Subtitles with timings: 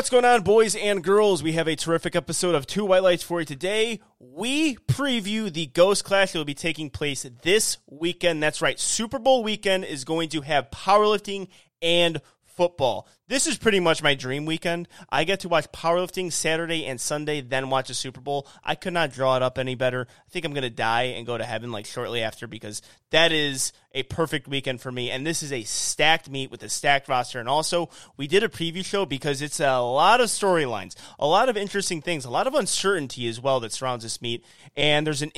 [0.00, 1.42] What's going on, boys and girls?
[1.42, 4.00] We have a terrific episode of Two White Lights for you today.
[4.18, 8.42] We preview the Ghost Clash that will be taking place this weekend.
[8.42, 11.48] That's right, Super Bowl weekend is going to have powerlifting
[11.82, 12.22] and
[12.60, 13.08] football.
[13.26, 14.86] This is pretty much my dream weekend.
[15.08, 18.46] I get to watch powerlifting Saturday and Sunday, then watch a Super Bowl.
[18.62, 20.06] I could not draw it up any better.
[20.10, 23.32] I think I'm going to die and go to heaven like shortly after because that
[23.32, 25.10] is a perfect weekend for me.
[25.10, 27.40] And this is a stacked meet with a stacked roster.
[27.40, 27.88] And also,
[28.18, 32.02] we did a preview show because it's a lot of storylines, a lot of interesting
[32.02, 34.44] things, a lot of uncertainty as well that surrounds this meet.
[34.76, 35.32] And there's an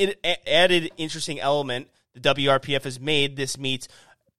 [0.45, 3.88] added interesting element the WRPF has made this meet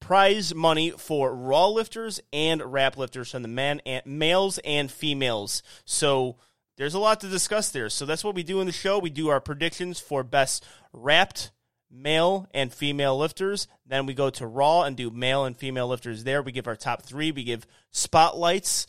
[0.03, 5.63] prize money for raw lifters and wrap lifters from the man and males and females.
[5.85, 6.35] So
[6.75, 7.87] there's a lot to discuss there.
[7.87, 8.99] So that's what we do in the show.
[8.99, 11.51] We do our predictions for best wrapped
[11.89, 13.69] male and female lifters.
[13.85, 16.41] Then we go to Raw and do male and female lifters there.
[16.41, 17.31] We give our top three.
[17.31, 18.87] We give spotlights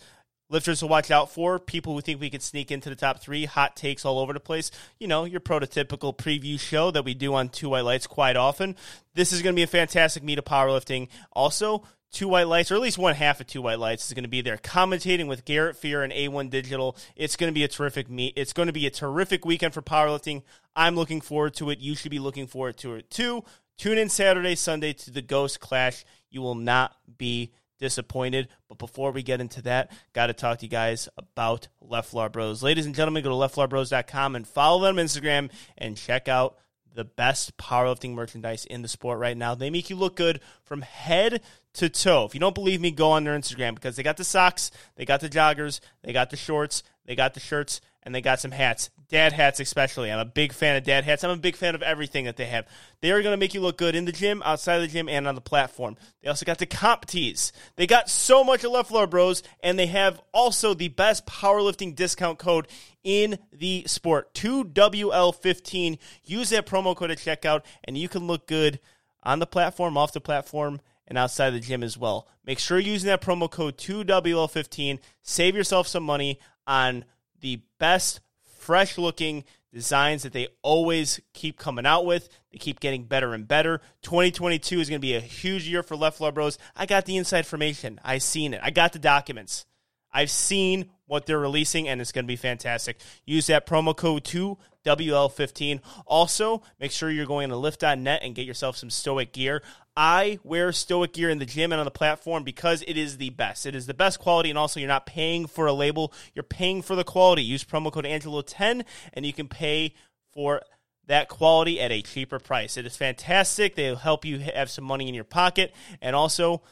[0.54, 3.44] lifters to watch out for, people who think we could sneak into the top three,
[3.44, 4.70] hot takes all over the place.
[4.98, 8.76] You know, your prototypical preview show that we do on Two White Lights quite often.
[9.14, 11.08] This is going to be a fantastic meet of powerlifting.
[11.32, 11.82] Also,
[12.12, 14.30] Two White Lights, or at least one half of Two White Lights, is going to
[14.30, 16.96] be there commentating with Garrett Fear and A1 Digital.
[17.16, 18.34] It's going to be a terrific meet.
[18.36, 20.44] It's going to be a terrific weekend for powerlifting.
[20.76, 21.80] I'm looking forward to it.
[21.80, 23.42] You should be looking forward to it too.
[23.76, 26.04] Tune in Saturday, Sunday to the Ghost Clash.
[26.30, 27.50] You will not be
[27.84, 28.48] disappointed.
[28.66, 32.62] But before we get into that, got to talk to you guys about Leflar Bros.
[32.62, 36.56] Ladies and gentlemen, go to leflarbros.com and follow them on Instagram and check out
[36.94, 39.54] the best powerlifting merchandise in the sport right now.
[39.54, 41.42] They make you look good from head
[41.74, 42.24] to toe.
[42.24, 45.04] If you don't believe me, go on their Instagram because they got the socks, they
[45.04, 48.50] got the joggers, they got the shorts, they got the shirts, and they got some
[48.50, 48.90] hats.
[49.08, 50.10] Dad hats, especially.
[50.10, 51.24] I'm a big fan of dad hats.
[51.24, 52.66] I'm a big fan of everything that they have.
[53.00, 55.08] They are going to make you look good in the gym, outside of the gym,
[55.08, 55.96] and on the platform.
[56.22, 57.52] They also got the comp tees.
[57.76, 62.38] They got so much of Leflar Bros, and they have also the best powerlifting discount
[62.38, 62.66] code
[63.02, 64.34] in the sport.
[64.34, 65.98] 2WL15.
[66.24, 68.80] Use that promo code at checkout, and you can look good
[69.22, 72.26] on the platform, off the platform, and outside the gym as well.
[72.44, 74.98] Make sure you're using that promo code 2WL15.
[75.22, 77.04] Save yourself some money on
[77.44, 78.20] the best,
[78.58, 82.30] fresh looking designs that they always keep coming out with.
[82.50, 83.82] They keep getting better and better.
[84.00, 86.56] 2022 is going to be a huge year for Leflar Bros.
[86.74, 88.00] I got the inside information.
[88.02, 88.60] I seen it.
[88.62, 89.66] I got the documents.
[90.10, 92.98] I've seen what they're releasing, and it's going to be fantastic.
[93.26, 95.80] Use that promo code 2WL15.
[96.06, 99.62] Also, make sure you're going to lift.net and get yourself some Stoic gear.
[99.96, 103.30] I wear Stoic gear in the gym and on the platform because it is the
[103.30, 103.64] best.
[103.64, 106.82] It is the best quality, and also you're not paying for a label, you're paying
[106.82, 107.42] for the quality.
[107.42, 109.94] Use promo code Angelo10, and you can pay
[110.32, 110.62] for
[111.06, 112.76] that quality at a cheaper price.
[112.76, 113.74] It is fantastic.
[113.74, 116.62] They'll help you have some money in your pocket and also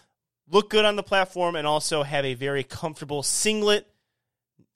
[0.49, 3.87] look good on the platform and also have a very comfortable singlet,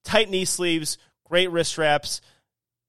[0.05, 2.21] tight knee sleeves, great wrist straps.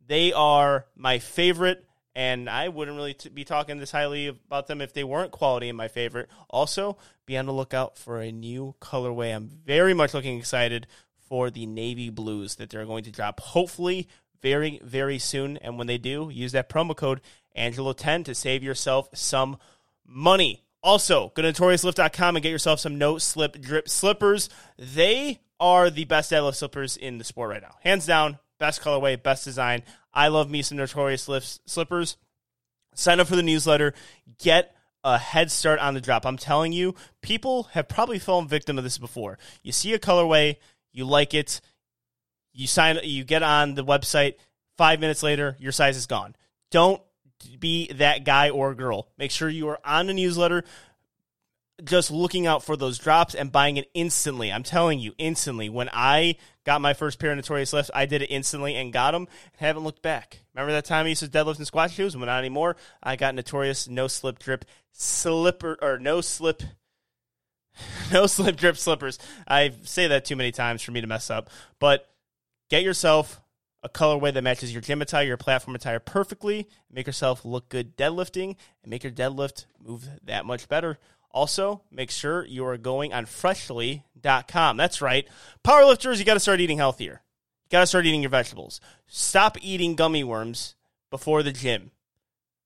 [0.05, 1.86] They are my favorite
[2.17, 5.69] and I wouldn't really t- be talking this highly about them if they weren't quality
[5.69, 6.29] and my favorite.
[6.49, 6.97] Also,
[7.27, 9.35] be on the lookout for a new colorway.
[9.35, 10.87] I'm very much looking excited
[11.29, 13.39] for the navy blues that they're going to drop.
[13.39, 14.07] Hopefully,
[14.41, 15.57] very very soon.
[15.57, 17.21] And when they do, use that promo code
[17.55, 19.57] Angelo10 to save yourself some
[20.03, 20.63] money.
[20.81, 24.49] Also, go to notoriouslift.com and get yourself some no slip drip slippers.
[24.79, 27.75] They are the best deadlift slippers in the sport right now.
[27.81, 29.83] Hands down, best colorway, best design.
[30.13, 32.17] I love me some Notorious Lift slippers.
[32.95, 33.93] Sign up for the newsletter.
[34.39, 36.25] Get a head start on the drop.
[36.25, 39.37] I'm telling you, people have probably fallen victim of this before.
[39.63, 40.57] You see a colorway,
[40.91, 41.61] you like it,
[42.53, 44.35] you sign, you get on the website.
[44.77, 46.35] Five minutes later, your size is gone.
[46.71, 47.01] Don't
[47.59, 49.07] be that guy or girl.
[49.17, 50.63] Make sure you are on the newsletter
[51.83, 54.51] just looking out for those drops and buying it instantly.
[54.51, 55.69] I'm telling you, instantly.
[55.69, 59.11] When I got my first pair of Notorious lifts, I did it instantly and got
[59.11, 60.41] them and haven't looked back.
[60.53, 62.15] Remember that time I used to deadlift and squat shoes?
[62.15, 62.77] Well, not anymore.
[63.01, 66.63] I got Notorious no slip drip slipper or no slip.
[68.11, 69.19] No slip drip slippers.
[69.47, 71.51] I say that too many times for me to mess up.
[71.77, 72.09] But
[72.69, 73.39] get yourself
[73.83, 76.67] a colorway that matches your gym attire, your platform attire perfectly.
[76.91, 80.97] Make yourself look good deadlifting and make your deadlift move that much better.
[81.31, 84.77] Also, make sure you are going on freshly.com.
[84.77, 85.27] That's right.
[85.63, 87.21] Powerlifters, you got to start eating healthier.
[87.65, 88.79] You got to start eating your vegetables.
[89.07, 90.75] Stop eating gummy worms
[91.09, 91.91] before the gym.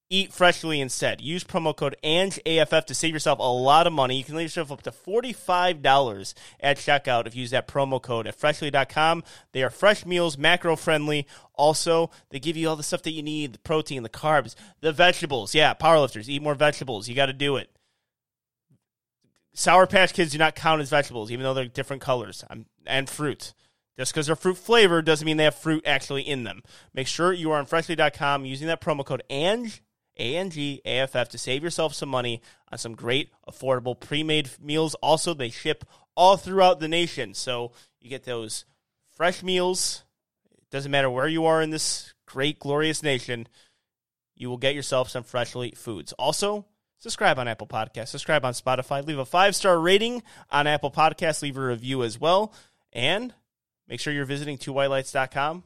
[0.10, 1.22] Eat freshly instead.
[1.22, 4.18] Use promo code ANGAFF to save yourself a lot of money.
[4.18, 8.28] You can save yourself up to $45 at checkout if you use that promo code
[8.28, 9.24] at freshly.com.
[9.54, 11.28] They are fresh meals, macro friendly.
[11.54, 14.92] Also, they give you all the stuff that you need the protein, the carbs, the
[14.92, 15.56] vegetables.
[15.56, 17.08] Yeah, powerlifters, eat more vegetables.
[17.08, 17.70] You got to do it.
[19.54, 22.44] Sour Patch Kids do not count as vegetables, even though they're different colors.
[22.86, 23.54] And fruit.
[23.98, 26.64] Just because they're fruit flavored doesn't mean they have fruit actually in them.
[26.94, 29.72] Make sure you are on freshly.com using that promo code ANG,
[30.18, 34.96] A-N-G, A-F-F to save yourself some money on some great, affordable, pre-made meals.
[34.96, 35.84] Also, they ship
[36.16, 37.34] all throughout the nation.
[37.34, 38.66] So you get those
[39.12, 40.04] fresh meals.
[40.50, 43.48] It doesn't matter where you are in this great, glorious nation.
[44.36, 46.14] You will get yourself some freshly foods.
[46.14, 46.66] Also,
[47.02, 51.42] subscribe on Apple Podcasts, subscribe on Spotify, leave a five star rating on Apple Podcasts,
[51.42, 52.54] leave a review as well.
[52.94, 53.34] And
[53.88, 55.64] make sure you're visiting twowhitelights.com.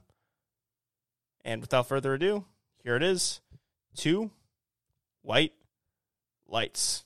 [1.43, 2.45] And without further ado,
[2.83, 3.41] here it is
[3.95, 4.31] two
[5.21, 5.53] white
[6.47, 7.03] lights.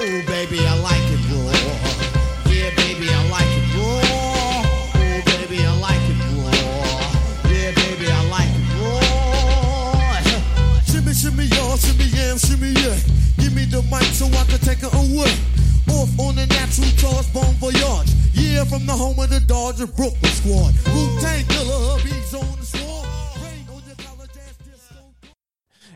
[0.00, 1.27] Oh, baby, I like it
[11.12, 12.96] Shimmy, y'all, shimmy, yeah, shimmy, yeah.
[13.38, 15.34] Give me the mic so I can take it away.
[15.90, 17.26] Off on the natural charge,
[17.58, 18.10] voyage.
[18.34, 19.40] Yeah, from the home of the
[19.96, 20.74] Brooklyn squad.
[21.48, 22.58] Killer, on
[24.18, 24.98] the disco.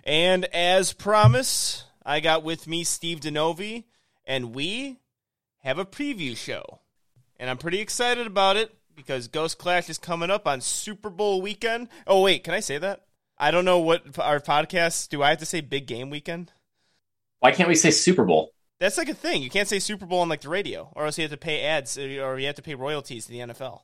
[0.05, 3.85] And as promised, I got with me Steve Denovi,
[4.25, 4.99] and we
[5.59, 6.81] have a preview show.
[7.39, 11.41] And I'm pretty excited about it because Ghost Clash is coming up on Super Bowl
[11.43, 11.89] weekend.
[12.07, 13.05] Oh, wait, can I say that?
[13.43, 16.53] I don't know what our podcast, do I have to say big game weekend?
[17.41, 18.53] Why can't we say Super Bowl?
[18.79, 19.43] That's like a thing.
[19.43, 21.65] You can't say Super Bowl on like the radio, or else you have to pay
[21.65, 23.63] ads, or you have to pay royalties to the NFL.
[23.65, 23.83] All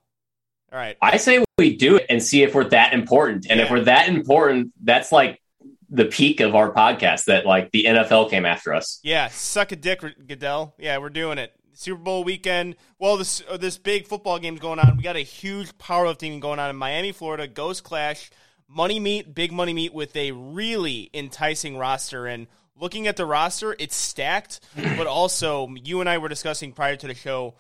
[0.71, 0.97] right.
[1.03, 3.49] I say we do it and see if we're that important.
[3.51, 5.43] And if we're that important, that's like
[5.91, 9.01] the peak of our podcast that like the NFL came after us.
[9.03, 10.77] Yeah, suck a dick, Goodell.
[10.79, 11.53] Yeah, we're doing it.
[11.73, 12.77] Super Bowl weekend.
[13.01, 14.97] Well, this uh, this big football game's going on.
[14.97, 17.49] We got a huge powerlifting going on in Miami, Florida.
[17.49, 18.31] Ghost Clash,
[18.69, 22.27] money meet, big money meet with a really enticing roster.
[22.27, 24.61] And looking at the roster, it's stacked.
[24.97, 27.55] but also, you and I were discussing prior to the show.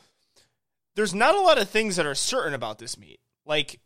[0.94, 3.20] There's not a lot of things that are certain about this meet.
[3.46, 3.80] Like,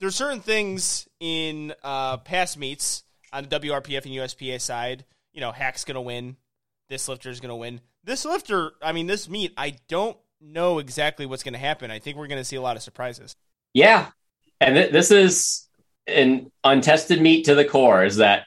[0.00, 5.04] there's certain things in uh, past meets on the WRPF and USPA side.
[5.32, 6.36] You know, Hack's gonna win.
[6.88, 7.80] This lifter is gonna win.
[8.04, 11.90] This lifter, I mean, this meet, I don't know exactly what's gonna happen.
[11.90, 13.36] I think we're gonna see a lot of surprises.
[13.74, 14.10] Yeah.
[14.60, 15.65] And th- this is
[16.06, 18.46] an untested meet to the core is that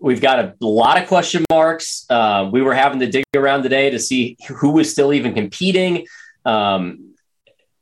[0.00, 2.06] we've got a lot of question marks.
[2.10, 6.06] Uh, we were having to dig around today to see who was still even competing.
[6.44, 7.14] Um,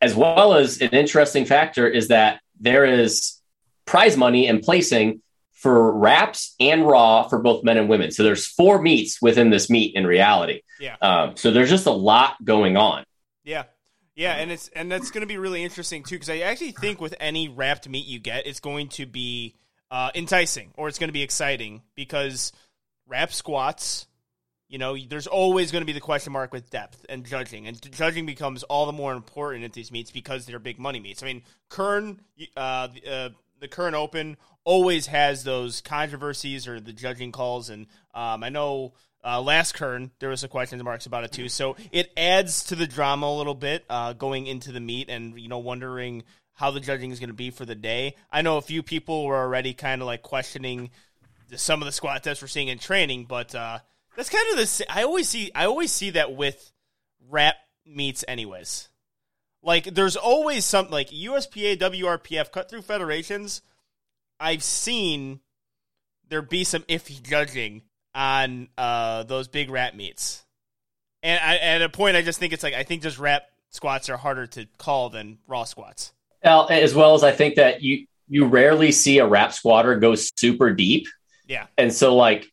[0.01, 3.41] as well as an interesting factor is that there is
[3.87, 5.23] prize money and placing
[5.53, 8.11] for wraps and raw for both men and women.
[8.11, 10.63] So there's four meets within this meet in reality.
[10.81, 10.97] Yeah.
[11.01, 13.05] Um, so there's just a lot going on.
[13.45, 13.65] Yeah.
[14.23, 17.01] Yeah, and it's and that's going to be really interesting too because I actually think
[17.01, 19.57] with any wrapped meet you get, it's going to be
[19.91, 22.53] uh, enticing or it's going to be exciting because
[23.09, 24.07] wrap squats,
[24.69, 27.83] you know, there's always going to be the question mark with depth and judging, and
[27.91, 31.25] judging becomes all the more important at these meets because they're big money meets.
[31.25, 32.21] I mean, Kern,
[32.57, 33.29] uh, the, uh,
[33.59, 38.93] the Kern Open always has those controversies or the judging calls, and um, I know
[39.25, 41.49] uh, last Kern, there was some question marks about it too.
[41.49, 45.39] So it adds to the drama a little bit uh, going into the meet and,
[45.39, 46.25] you know, wondering
[46.55, 48.17] how the judging is going to be for the day.
[48.31, 50.91] I know a few people were already kind of like questioning
[51.57, 53.79] some of the squat tests we're seeing in training, but uh,
[54.17, 54.87] that's kind of the.
[54.89, 55.51] I always see.
[55.55, 56.73] I always see that with
[57.29, 58.89] wrap meets, anyways.
[59.63, 63.63] Like, there's always some like USPA, WRPF, cut through federations.
[64.41, 65.41] I've seen
[66.29, 67.83] there be some iffy judging
[68.15, 70.45] on uh, those big wrap meets.
[71.23, 74.09] And I, at a point, I just think it's like I think just wrap squats
[74.09, 76.13] are harder to call than raw squats.
[76.45, 80.15] Well, as well as I think that you you rarely see a wrap squatter go
[80.15, 81.07] super deep,
[81.47, 82.47] Yeah, and so like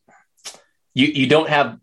[0.93, 1.79] you you don't have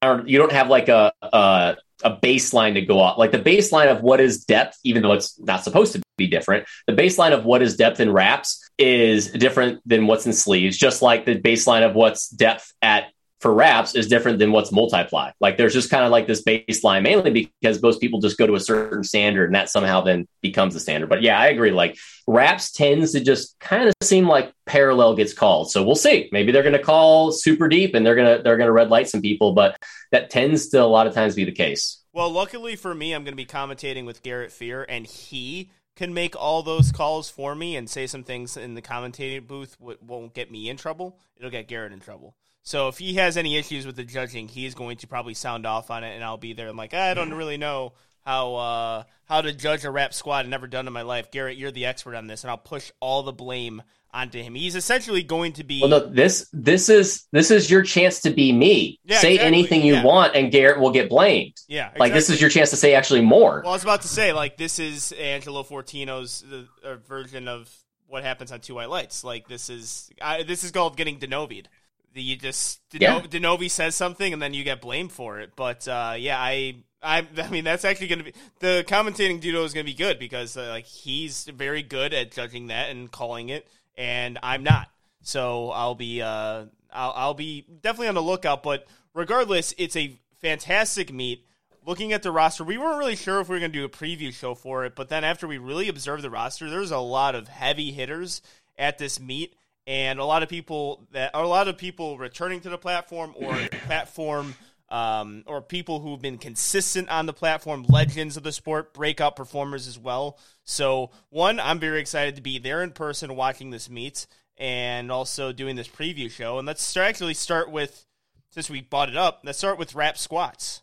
[0.00, 3.38] I don't you don't have like a a, a baseline to go off like the
[3.38, 6.66] baseline of what is depth, even though it's not supposed to be different.
[6.86, 11.02] The baseline of what is depth in wraps is different than what's in sleeves, just
[11.02, 13.06] like the baseline of what's depth at
[13.42, 15.32] for wraps is different than what's multiply.
[15.40, 18.54] Like there's just kind of like this baseline, mainly because most people just go to
[18.54, 21.08] a certain standard and that somehow then becomes the standard.
[21.08, 21.72] But yeah, I agree.
[21.72, 25.72] Like wraps tends to just kind of seem like parallel gets called.
[25.72, 26.28] So we'll see.
[26.30, 29.54] Maybe they're to call super deep and they're to they're to red light some people,
[29.54, 29.76] but
[30.12, 32.00] that tends to a lot of times be the case.
[32.12, 36.14] Well, luckily for me, I'm going to be commentating with Garrett Fear, and he can
[36.14, 39.98] make all those calls for me and say some things in the commentating booth w-
[40.00, 41.18] won't get me in trouble.
[41.36, 42.34] It'll get Garrett in trouble.
[42.62, 45.90] So if he has any issues with the judging, he's going to probably sound off
[45.90, 46.68] on it, and I'll be there.
[46.68, 47.94] I'm like, I don't really know
[48.24, 50.44] how uh, how to judge a wrap squad.
[50.44, 51.30] I've never done in my life.
[51.30, 53.82] Garrett, you're the expert on this, and I'll push all the blame
[54.14, 54.54] onto him.
[54.54, 55.80] He's essentially going to be.
[55.80, 59.00] Well, no, this this is this is your chance to be me.
[59.04, 59.46] Yeah, say exactly.
[59.58, 60.04] anything you Yeah.
[60.04, 61.54] want, and Garrett will get blamed.
[61.68, 63.60] yeah, Like this is your chance to say actually more.
[63.62, 66.44] Well, I was about to say, like, this is Angelo Fortino's
[66.84, 67.74] uh, version of
[68.06, 69.24] what happens on Two White Lights.
[69.24, 71.66] Like, this is I, this is called getting denovied.
[72.14, 73.20] You just Deno- Yeah.
[73.22, 75.52] Denovi says something and then you get blamed for it.
[75.56, 79.64] But uh, yeah, I, I I mean that's actually going to be the commentating duo
[79.64, 83.10] is going to be good because uh, like he's very good at judging that and
[83.10, 84.88] calling it, and I'm not.
[85.22, 88.62] So I'll be uh I'll, I'll be definitely on the lookout.
[88.62, 91.46] But regardless, it's a fantastic meet
[91.84, 93.88] looking at the roster, we weren't really sure if we were going to do a
[93.88, 97.34] preview show for it, but then after we really observed the roster, there's a lot
[97.34, 98.42] of heavy hitters
[98.78, 99.54] at this meet,
[99.86, 103.54] and a lot of people that a lot of people returning to the platform or
[103.86, 104.54] platform.
[104.92, 109.88] Um, or people who've been consistent on the platform, legends of the sport, breakout performers
[109.88, 110.38] as well.
[110.64, 114.26] So, one, I'm very excited to be there in person watching this meet
[114.58, 116.58] and also doing this preview show.
[116.58, 118.04] And let's start, actually start with,
[118.50, 120.82] since we bought it up, let's start with wrap squats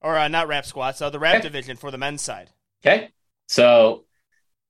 [0.00, 1.42] or uh, not wrap squats, uh, the wrap Okay.
[1.42, 2.48] division for the men's side.
[2.84, 3.10] Okay.
[3.48, 4.06] So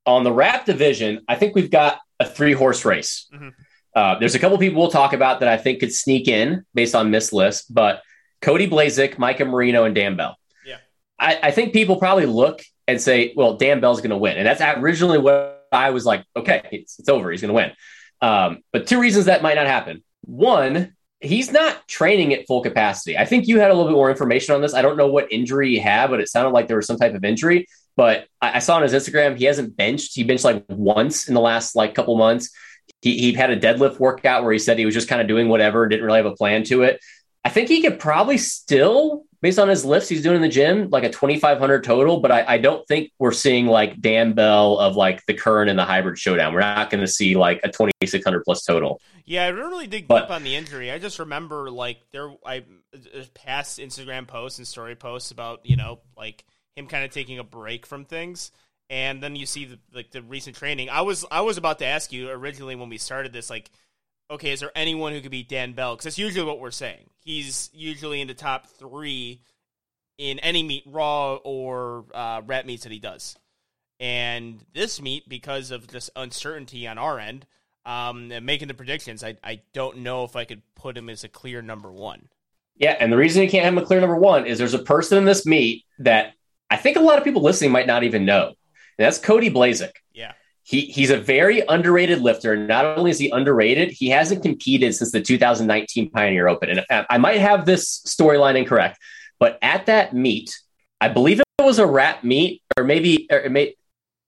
[0.05, 3.29] on the wrap division, I think we've got a three horse race.
[3.33, 3.53] Mhm.
[3.95, 6.97] Uh, there's a couple people we'll talk about that I think could sneak in based
[6.97, 8.03] on this list, but
[8.43, 10.37] Cody Blazik, Micah Marino, and Dan Bell.
[10.67, 10.79] Yeah.
[11.19, 14.37] I, I think people probably look and say, well, Dan Bell's going to win.
[14.37, 17.31] And that's originally what I was like, okay, it's, it's over.
[17.31, 17.73] He's going to win.
[18.21, 20.03] Um, but two reasons that might not happen.
[20.23, 23.17] One, he's not training at full capacity.
[23.17, 24.75] I think you had a little bit more information on this.
[24.75, 27.15] I don't know what injury he had, but it sounded like there was some type
[27.15, 27.67] of injury.
[27.97, 30.15] But I, I saw on his Instagram he hasn't benched.
[30.15, 32.51] He benched like once in the last like couple months.
[33.01, 35.49] He, he had a deadlift workout where he said he was just kind of doing
[35.49, 37.01] whatever, didn't really have a plan to it.
[37.45, 40.89] I think he could probably still, based on his lifts he's doing in the gym,
[40.91, 42.21] like a 2,500 total.
[42.21, 45.79] But I, I don't think we're seeing like Dan Bell of like the current and
[45.79, 46.55] the hybrid showdown.
[46.55, 49.01] We're not going to see like a 2,600 plus total.
[49.25, 50.91] Yeah, I didn't really dig But- deep on the injury.
[50.91, 55.77] I just remember like there, I uh, past Instagram posts and story posts about you
[55.77, 56.45] know like
[56.77, 58.51] him kind of taking a break from things,
[58.91, 60.91] and then you see the, like the recent training.
[60.91, 63.71] I was I was about to ask you originally when we started this like.
[64.33, 65.95] Okay, is there anyone who could beat Dan Bell?
[65.95, 67.11] Because that's usually what we're saying.
[67.23, 69.43] He's usually in the top three
[70.17, 73.37] in any meet, raw or uh, rep meets that he does.
[74.01, 77.47] And this meet, because of this uncertainty on our end,
[77.85, 81.29] um, making the predictions, I, I don't know if I could put him as a
[81.29, 82.29] clear number one.
[82.75, 84.79] Yeah, and the reason you can't have him a clear number one is there's a
[84.79, 86.33] person in this meet that
[86.71, 88.47] I think a lot of people listening might not even know.
[88.47, 89.93] And that's Cody Blazik.
[90.65, 92.57] He he's a very underrated lifter.
[92.57, 96.71] Not only is he underrated, he hasn't competed since the 2019 Pioneer Open.
[96.71, 98.99] And I I might have this storyline incorrect,
[99.41, 100.57] but at that meet,
[101.01, 103.75] I believe it was a rap meet, or maybe or it may,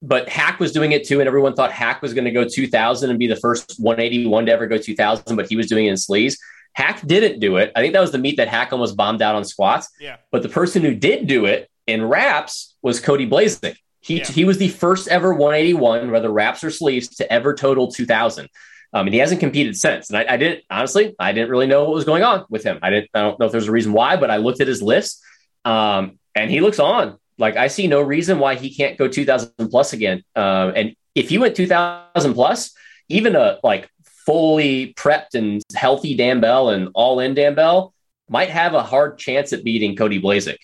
[0.03, 3.11] but Hack was doing it too, and everyone thought Hack was going to go 2000
[3.11, 5.97] and be the first 181 to ever go 2000, but he was doing it in
[5.97, 6.37] sleeves.
[6.75, 7.73] Hack didn't do it.
[7.75, 9.88] I think that was the meet that Hack almost bombed out on squats.
[10.00, 10.17] Yeah.
[10.33, 13.76] But the person who did do it in wraps was Cody Blazik.
[14.04, 14.26] He, Yeah.
[14.26, 18.49] he was the first ever 181, whether wraps or sleeves, to ever total 2000.
[18.92, 20.11] Um, and he hasn't competed since.
[20.11, 22.78] And I, I didn't, honestly, I didn't really know what was going on with him.
[22.82, 24.82] I didn't, I don't know if there's a reason why, but I looked at his
[24.82, 25.20] list
[25.64, 27.16] um, and he looks on.
[27.38, 30.23] Like I see no reason why he can't go 2000 plus again.
[30.37, 32.73] Um, and if you went 2000 plus,
[33.08, 33.88] even a like
[34.26, 37.92] fully prepped and healthy Dan Bell and all in Dan Bell
[38.28, 40.58] might have a hard chance at beating Cody Blazik.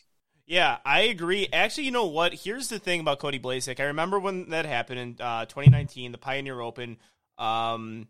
[0.51, 1.47] Yeah, I agree.
[1.53, 2.35] Actually, you know what?
[2.35, 3.79] Here's the thing about Cody Blazik.
[3.79, 6.97] I remember when that happened in uh, 2019, the Pioneer Open.
[7.39, 8.09] Um,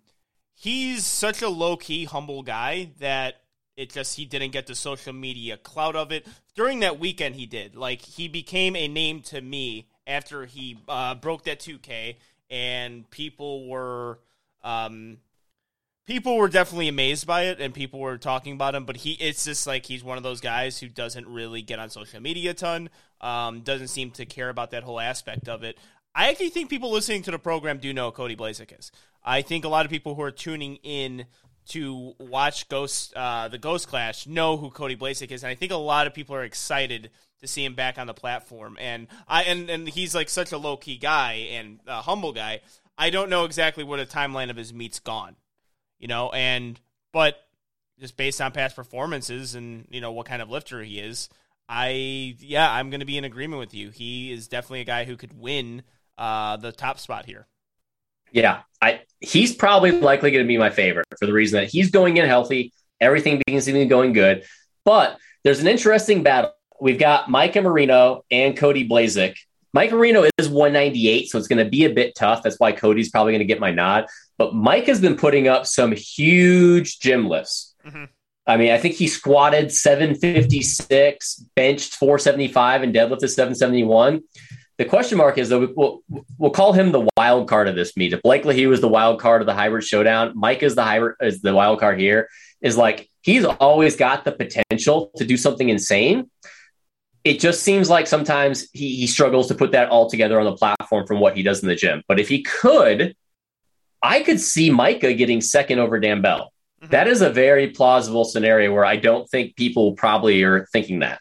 [0.55, 3.43] he's such a low key, humble guy that
[3.77, 6.27] it just he didn't get the social media clout of it.
[6.55, 7.77] During that weekend, he did.
[7.77, 12.17] Like he became a name to me after he uh, broke that 2K,
[12.49, 14.19] and people were.
[14.65, 15.19] Um,
[16.11, 19.45] people were definitely amazed by it and people were talking about him but he it's
[19.45, 22.55] just like he's one of those guys who doesn't really get on social media a
[22.55, 22.91] ton
[23.21, 25.79] um, doesn't seem to care about that whole aspect of it.
[26.13, 28.91] I actually think people listening to the program do know cody Blazik is.
[29.23, 31.27] I think a lot of people who are tuning in
[31.69, 35.71] to watch ghost uh, the ghost clash know who cody Blazik is and i think
[35.71, 38.77] a lot of people are excited to see him back on the platform.
[38.81, 42.63] And i and, and he's like such a low-key guy and a humble guy.
[42.99, 45.37] I don't know exactly what a timeline of his meet's gone
[46.01, 46.81] you know, and
[47.13, 47.37] but
[48.01, 51.29] just based on past performances and you know what kind of lifter he is,
[51.69, 53.91] I yeah, I'm going to be in agreement with you.
[53.91, 55.83] He is definitely a guy who could win
[56.19, 57.47] uh, the top spot here.
[58.33, 61.91] Yeah, I he's probably likely going to be my favorite for the reason that he's
[61.91, 64.45] going in healthy, everything seems to be going good.
[64.85, 69.37] But there's an interesting battle we've got Micah Marino and Cody Blazik.
[69.73, 72.43] Mike Marino is 198, so it's going to be a bit tough.
[72.43, 74.07] That's why Cody's probably going to get my nod.
[74.41, 77.75] But Mike has been putting up some huge gym lifts.
[77.87, 78.09] Mhm.
[78.47, 84.23] I mean, I think he squatted 756, benched 475, and deadlifted 771.
[84.79, 86.01] The question mark is though we'll,
[86.39, 88.15] we'll call him the wild card of this meet.
[88.15, 91.17] If Blake Lahey was the wild card of the hybrid showdown, Mike is the hybrid
[91.21, 92.31] is the wild card here.
[92.63, 96.31] Is like he's always got the potential to do something insane.
[97.25, 100.57] It just seems like sometimes he, he struggles to put that all together on the
[100.57, 102.03] platform from what he does in the gym.
[102.09, 103.15] But if he could,
[104.03, 106.53] I could see Micah getting second over Dan Bell.
[106.83, 106.91] Mhm.
[106.91, 111.21] That is a very plausible scenario where I don't think people probably are thinking that.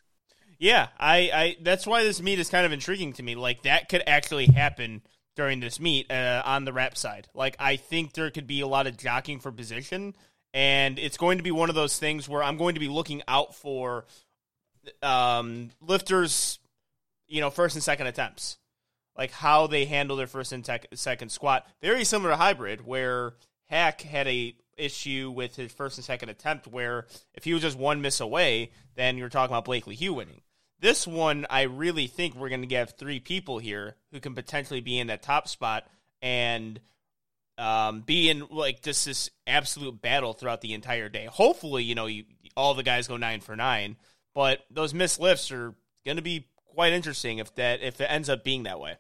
[0.58, 3.36] Yeah, I, I that's why this meet is kind of intriguing to me.
[3.36, 5.02] Like that could actually happen
[5.36, 7.28] during this meet uh, on the rep side.
[7.34, 10.16] Like I think there could be a lot of jockeying for position,
[10.54, 13.22] and it's going to be one of those things where I'm going to be looking
[13.28, 14.06] out for
[15.02, 16.60] um, lifters,
[17.28, 18.58] you know, first and second attempts,
[19.20, 21.68] like how they handle their first and tec- second squat.
[21.82, 23.34] Very similar to hybrid, where
[23.66, 27.78] Hack had a issue with his first and second attempt, where if he was just
[27.78, 30.40] one miss away, then you're talking about Blake Lahey winning.
[30.80, 34.80] This one, I really think we're going to have three people here who can potentially
[34.80, 35.86] be in that top spot
[36.22, 36.80] and
[37.58, 41.26] um, be in like just this absolute battle throughout the entire day.
[41.30, 42.24] Hopefully, you know, you,
[42.56, 43.98] all the guys go nine for nine,
[44.34, 48.30] but those missed lifts are going to be quite interesting if that if it ends
[48.30, 48.96] up being that way.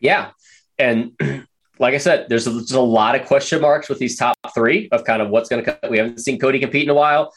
[0.00, 0.30] Yeah.
[0.78, 1.12] And
[1.78, 4.88] like I said, there's a, there's a lot of question marks with these top three
[4.92, 5.90] of kind of what's going to come.
[5.90, 7.32] We haven't seen Cody compete in a while.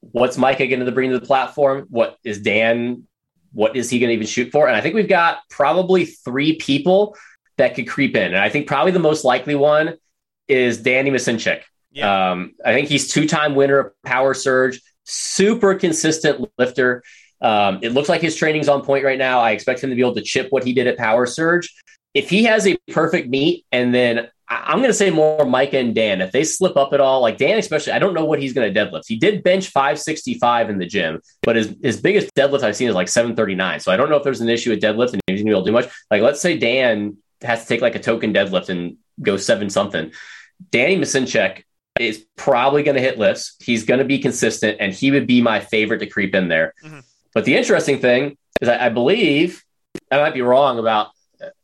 [0.00, 1.86] What's Micah going to bring to the platform?
[1.90, 3.04] What is Dan?
[3.52, 4.66] What is he going to even shoot for?
[4.66, 7.16] And I think we've got probably three people
[7.56, 8.26] that could creep in.
[8.26, 9.94] And I think probably the most likely one
[10.46, 11.62] is Danny Masinchik.
[11.90, 12.32] Yeah.
[12.32, 17.02] Um, I think he's two-time winner of Power Surge, super consistent lifter.
[17.40, 19.40] Um, it looks like his training's on point right now.
[19.40, 21.72] I expect him to be able to chip what he did at Power Surge.
[22.16, 25.94] If he has a perfect meet, and then I'm going to say more Micah and
[25.94, 26.20] Dan.
[26.20, 28.72] If they slip up at all, like Dan especially, I don't know what he's going
[28.72, 29.02] to deadlift.
[29.06, 32.94] He did bench 565 in the gym, but his, his biggest deadlift I've seen is
[32.94, 33.80] like 739.
[33.80, 35.50] So I don't know if there's an issue with deadlift and he's going to be
[35.50, 35.88] able to do much.
[36.10, 40.12] Like let's say Dan has to take like a token deadlift and go seven something.
[40.70, 41.64] Danny Masinchek
[41.98, 43.56] is probably going to hit lifts.
[43.60, 46.72] He's going to be consistent, and he would be my favorite to creep in there.
[46.84, 47.02] Mhm.
[47.34, 49.64] But the interesting thing is, I, I believe
[50.10, 51.08] I might be wrong about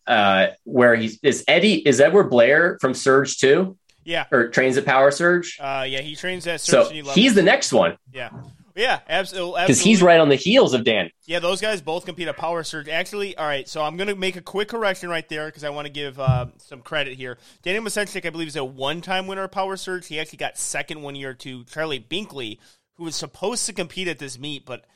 [0.06, 4.26] uh, where he's is Eddie is Edward Blair from Surge Two Yeah.
[4.32, 5.58] or trains at Power Surge.
[5.60, 6.88] Uh, yeah, he trains at Surge.
[6.88, 8.30] So he's the next one yeah.
[8.74, 9.60] Yeah, absolutely.
[9.62, 11.10] because he's right on the heels of Dan.
[11.26, 12.88] Yeah, those guys both compete at Power Surge.
[12.88, 15.68] Actually, all right, so I'm going to make a quick correction right there because I
[15.68, 17.36] want to give uh, some credit here.
[17.62, 20.06] Daniel Masenchik, I believe, is a one time winner of Power Surge.
[20.06, 22.58] He actually got second one year to Charlie Binkley,
[22.94, 24.86] who was supposed to compete at this meet, but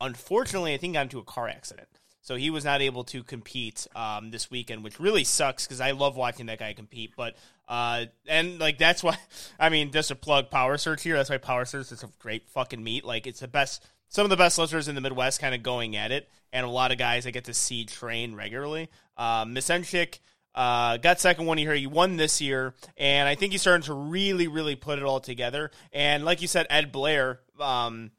[0.00, 1.88] unfortunately, I think got into a car accident.
[2.22, 5.90] So he was not able to compete um, this weekend, which really sucks because I
[5.90, 7.14] love watching that guy compete.
[7.16, 7.36] But
[7.68, 9.18] uh, and like that's why
[9.58, 11.16] I mean just a plug Power Surge here.
[11.16, 13.04] That's why Power Surge is a great fucking meet.
[13.04, 15.96] Like it's the best, some of the best lifters in the Midwest kind of going
[15.96, 18.88] at it, and a lot of guys I get to see train regularly.
[19.16, 20.20] Um, Misenchik
[20.54, 21.74] uh, got second one year.
[21.74, 25.20] He won this year, and I think he's starting to really, really put it all
[25.20, 25.70] together.
[25.92, 28.12] And like you said, Ed Blair, um,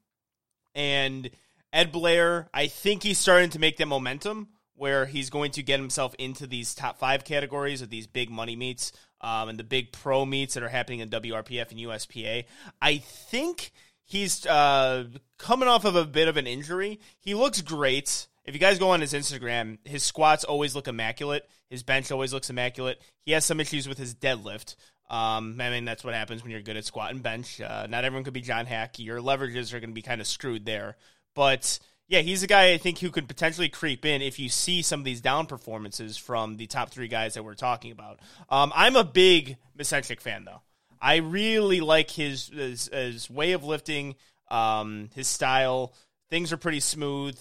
[0.76, 1.30] and
[1.74, 5.80] Ed Blair, I think he's starting to make that momentum where he's going to get
[5.80, 9.92] himself into these top five categories of these big money meets um, and the big
[9.92, 12.46] pro meets that are happening in WRPF and USPA.
[12.82, 13.72] I think
[14.06, 15.06] he's uh,
[15.40, 17.00] coming off of a bit of an injury.
[17.20, 18.28] He looks great.
[18.46, 21.50] If you guys go on his Instagram, his squats always look immaculate.
[21.70, 23.02] His bench always looks immaculate.
[23.22, 24.76] He has some issues with his deadlift.
[25.10, 27.62] Um, I mean, that's what happens when you're good at squat and bench.
[27.62, 29.00] Uh, not everyone could be John Hack.
[29.00, 30.98] Your leverages are going to be kind of screwed there.
[31.36, 34.82] But yeah, he's a guy I think who could potentially creep in if you see
[34.82, 38.19] some of these down performances from the top three guys that we're talking about.
[38.50, 40.62] Um, I'm a big Misenchik fan, though.
[41.02, 44.15] I really like his his, his way of lifting,
[44.50, 45.93] um, his style.
[46.30, 47.38] Things are pretty smooth.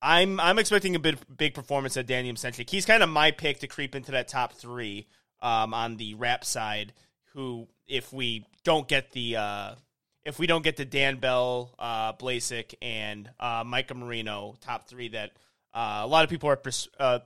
[0.00, 2.68] I'm I'm expecting a big big performance at Danny Misenchik.
[2.68, 5.06] He's kind of my pick to creep into that top three
[5.40, 6.92] um, on the wrap side.
[7.34, 9.74] Who, if we don't get the uh,
[10.24, 12.12] if we don't get to Dan Bell, uh,
[12.80, 15.32] and uh, Micah Marino top three that
[15.74, 17.20] uh, a lot of people are pres- uh,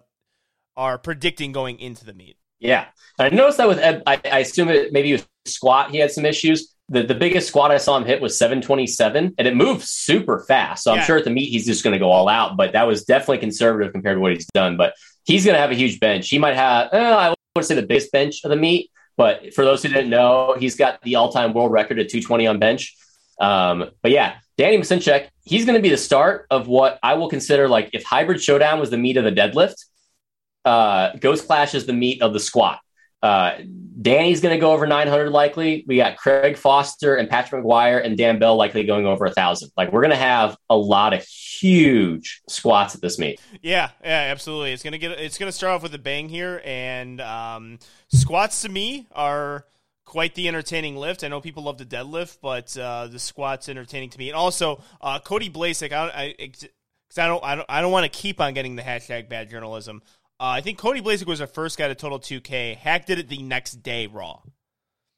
[0.77, 2.37] are predicting going into the meet.
[2.59, 2.87] Yeah,
[3.19, 4.03] I noticed that with Ed.
[4.07, 6.75] I, I assume it maybe with squat he had some issues.
[6.89, 10.85] The the biggest squat I saw him hit was 727, and it moved super fast.
[10.85, 11.05] So I'm Yeah.
[11.05, 12.57] sure at the meet he's just going to go all out.
[12.57, 14.77] But that was definitely conservative compared to what he's done.
[14.77, 16.29] But he's going to have a huge bench.
[16.29, 16.93] He might have.
[16.93, 20.11] Uh, I wouldn't say the biggest bench of the meet, but for those who didn't
[20.11, 22.97] know, he's got the all time world record at 220 on bench.
[23.41, 27.29] Um, but yeah, Danny Masinchek, he's going to be the start of what I will
[27.29, 29.85] consider like if Hybrid Showdown was the meat of the deadlift,
[30.65, 32.81] uh, Ghost Clash is the meat of the squat.
[33.27, 33.59] Uh,
[34.01, 35.85] Danny's going to go over 900 likely.
[35.89, 39.73] We got Craig Foster and Patrick McGuire and Dan Bell likely going over a thousand.
[39.77, 43.41] Like we're going to have a lot of huge squats at this meet.
[43.63, 44.73] Yeah, yeah, absolutely.
[44.73, 48.69] It's gonna get it's gonna start off with a bang here, and um, squats to
[48.69, 49.65] me are
[50.05, 51.25] quite the entertaining lift.
[51.25, 54.29] I know people love the deadlift, but uh, the squats entertaining to me.
[54.29, 56.53] And also, uh, Cody Blasek, I, I,
[57.19, 60.03] I don't, I don't, I don't want to keep on getting the hashtag bad journalism.
[60.39, 62.77] Uh, I think Cody Blasek was the first guy to total 2K.
[62.77, 64.41] Hack did it the next day raw.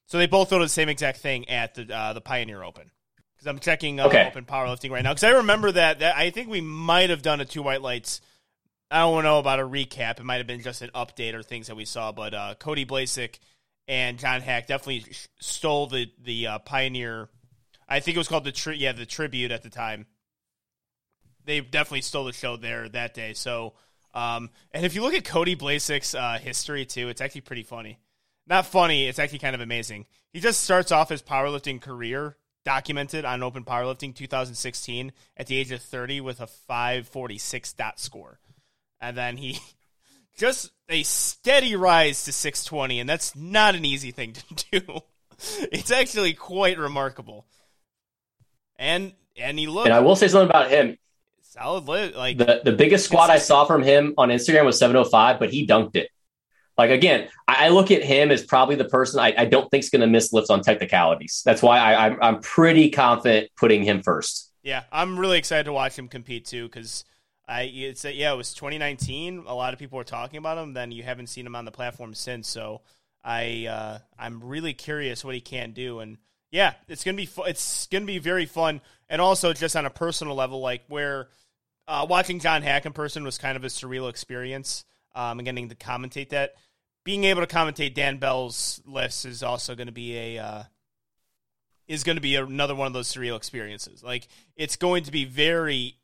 [0.06, 2.90] So they both totaled the same exact thing at the uh, the Pioneer Open.
[3.34, 4.26] Because I'm checking uh, Okay.
[4.26, 5.10] Open Powerlifting right now.
[5.10, 8.20] Because I remember that, that I think we might have done a two white lights.
[8.90, 10.18] I don't know about a recap.
[10.18, 12.10] It might have been just an update or things that we saw.
[12.10, 13.38] But uh, Cody Blasek
[13.86, 17.28] and John Hack definitely sh- stole the the uh, Pioneer.
[17.88, 20.06] I think it was called the tri- yeah the tribute at the time.
[21.44, 23.32] They definitely stole the show there that day.
[23.34, 23.74] So,
[24.14, 27.98] um, and if you look at Cody Blasek's uh, history too, it's actually pretty funny.
[28.46, 29.06] Not funny.
[29.06, 30.06] It's actually kind of amazing.
[30.32, 35.70] He just starts off his powerlifting career documented on Open Powerlifting 2016 at the age
[35.72, 38.40] of 30 with a 546 dot score,
[39.00, 39.58] and then he
[40.36, 44.42] just a steady rise to 620, and that's not an easy thing to
[44.80, 45.00] do.
[45.70, 47.46] It's actually quite remarkable.
[48.76, 50.98] And and he looked And I will say something about him.
[51.48, 55.50] Solid like The the biggest squat I saw from him on Instagram was 705, but
[55.50, 56.10] he dunked it.
[56.76, 59.82] Like again, I, I look at him as probably the person I, I don't think
[59.82, 61.42] is going to miss lifts on technicalities.
[61.44, 64.52] That's why I, I'm I'm pretty confident putting him first.
[64.62, 67.04] Yeah, I'm really excited to watch him compete too because
[67.48, 69.44] I it's yeah it was 2019.
[69.46, 70.74] A lot of people were talking about him.
[70.74, 72.46] Then you haven't seen him on the platform since.
[72.46, 72.82] So
[73.24, 76.00] I uh, I'm really curious what he can do.
[76.00, 76.18] And
[76.50, 78.80] yeah, it's gonna be fu- it's gonna be very fun.
[79.08, 81.28] And also just on a personal level, like where
[81.86, 84.84] uh, watching John Hack in person was kind of a surreal experience.
[85.14, 86.54] Um, and getting to commentate that,
[87.02, 90.62] being able to commentate Dan Bell's list is also going to be a uh,
[91.88, 94.02] is going to be another one of those surreal experiences.
[94.02, 95.96] Like it's going to be very,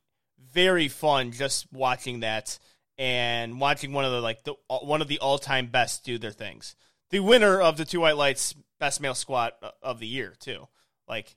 [0.50, 2.58] very fun just watching that
[2.96, 6.30] and watching one of the like the one of the all time best do their
[6.30, 6.74] things.
[7.10, 10.68] The winner of the two white lights best male squat of the year too.
[11.08, 11.34] Like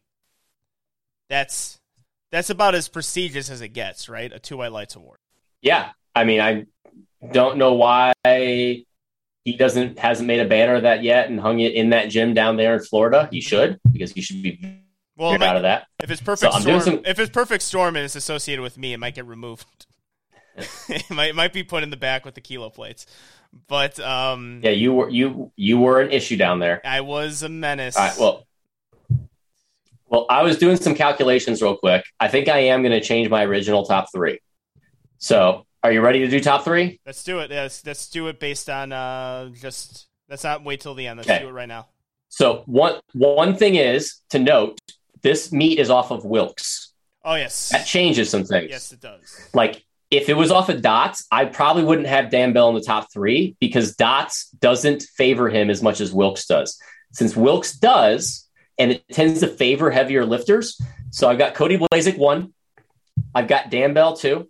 [1.30, 1.80] that's
[2.30, 4.32] that's about as prestigious as it gets, right?
[4.34, 5.20] A two white lights award.
[5.62, 6.66] Yeah, I mean, I
[7.32, 8.86] don't know why he
[9.58, 12.58] doesn't hasn't made a banner of that yet and hung it in that gym down
[12.58, 13.30] there in Florida.
[13.32, 14.82] He should because he should be
[15.16, 15.88] Well, out of that.
[16.04, 18.92] if it's perfect So storm, some- if it's perfect storm and it's associated with me,
[18.92, 19.86] it might get removed.
[20.90, 23.06] it might it might be put in the back with the kilo plates.
[23.68, 26.82] But um, Yeah, you were you you were an issue down there.
[26.86, 27.96] I was a menace.
[27.98, 28.46] Right, well,
[30.10, 32.06] well, I was doing some calculations real quick.
[32.20, 34.40] I think I am going to change my original top three.
[35.18, 37.00] So, are you ready to do top three?
[37.06, 37.50] let's do it.
[37.50, 41.18] Let's let's do it based on uh, just let's not wait till the end.
[41.18, 41.40] Let's Okay.
[41.40, 41.88] do it right now.
[42.30, 44.80] So, one one thing is to note:
[45.24, 46.94] this meet is off of Wilks.
[47.26, 48.70] Oh yes, That changes some things.
[48.70, 49.50] yes it does.
[49.54, 52.82] Like if it was off of Dots, I probably wouldn't have Dan Bell in the
[52.82, 56.80] top three because Dots doesn't favor him as much as Wilks does.
[57.12, 60.80] Since Wilks does, and it tends to favor heavier lifters.
[61.10, 62.54] So I've got Cody Blazek one.
[63.34, 64.50] I've got Dan Bell two.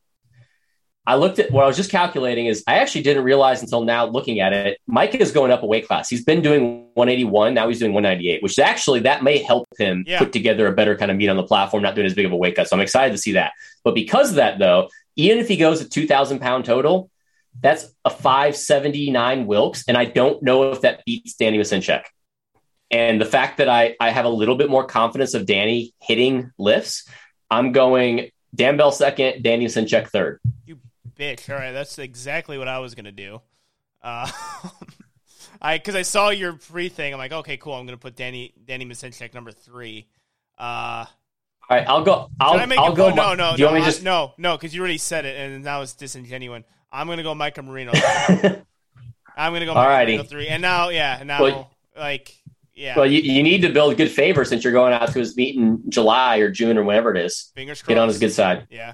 [1.06, 4.06] I looked at what I was just calculating is I actually didn't realize until now
[4.08, 4.78] looking at it.
[4.88, 6.10] Mike is going up a weight class.
[6.10, 7.54] He's been doing 181.
[7.54, 10.20] Now he's doing 198, which actually that may help him Yeah.
[10.20, 12.34] put together a better kind of meet on the platform, not doing as big of
[12.34, 12.68] a weight cut.
[12.68, 13.54] So I'm excited to see that.
[13.86, 17.12] But because of that, though, even if he goes a 2,000 pound total,
[17.60, 19.84] that's a 579 Wilks.
[19.88, 22.04] And I don't know if that beats Danny Masinchek.
[22.90, 26.52] And the fact that I, I have a little bit more confidence of Danny hitting
[26.58, 27.10] lifts,
[27.50, 30.40] I'm going Dan Bell second, Danny Masinchek third.
[30.66, 30.80] You
[31.18, 31.50] bitch.
[31.50, 33.42] All right, that's exactly what I was gonna do.
[34.02, 34.30] Uh,
[35.62, 37.14] I because I saw your pre thing.
[37.14, 37.74] I'm like, okay, cool.
[37.74, 40.08] I'm gonna put Danny Danny Masinchek number three.
[40.58, 41.06] Uh,
[41.70, 42.30] All right, I'll go.
[42.40, 43.10] I'll, Can I make I'll it, go.
[43.14, 44.04] no, no, Do you no, want me I- just?
[44.04, 46.64] no, no, because you already said it, and now it's disingenuous.
[46.92, 47.92] I'm gonna go Micah Marino.
[49.38, 50.06] I'm gonna go Micah Alrighty.
[50.06, 52.36] Marino three, and now, yeah, now, Well- like,
[52.74, 55.36] yeah, well, you, you need to build good favor since you're going out to his
[55.36, 57.52] meet in July or June or whenever it is.
[57.56, 57.88] fingers crossed.
[57.90, 58.68] Get on his good side.
[58.70, 58.94] Yeah.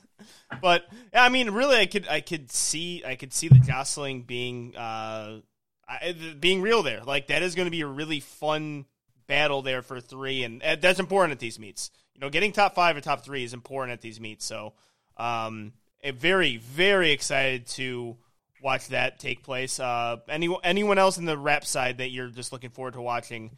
[0.62, 4.22] but yeah, I mean, really, I could, I could see, I could see the jostling
[4.22, 5.40] being, uh,
[5.88, 7.02] I, being real there.
[7.02, 8.84] Like that is going to be a really fun
[9.26, 11.90] battle there for three, and uh, that's important at these meets.
[12.14, 14.44] You know, getting top five or top three is important at these meets.
[14.44, 14.74] So,
[15.16, 15.72] um,
[16.02, 18.16] a very, very excited to
[18.62, 19.80] watch that take place.
[19.80, 23.50] Uh, any anyone else in the rep side that you're just looking forward to watching?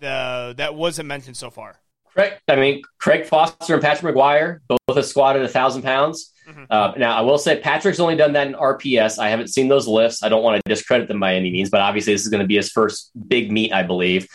[0.00, 1.76] The that wasn't mentioned so far.
[2.06, 6.32] Craig, I mean, Craig Foster and Patrick McGuire both have squatted a thousand pounds.
[6.48, 6.66] Mhm.
[6.70, 9.18] Uh, now, I will say Patrick's only done that in RPS.
[9.18, 10.22] I haven't seen those lifts.
[10.22, 12.46] I don't want to discredit them by any means, but obviously this is going to
[12.46, 14.26] be his first big meet, I believe.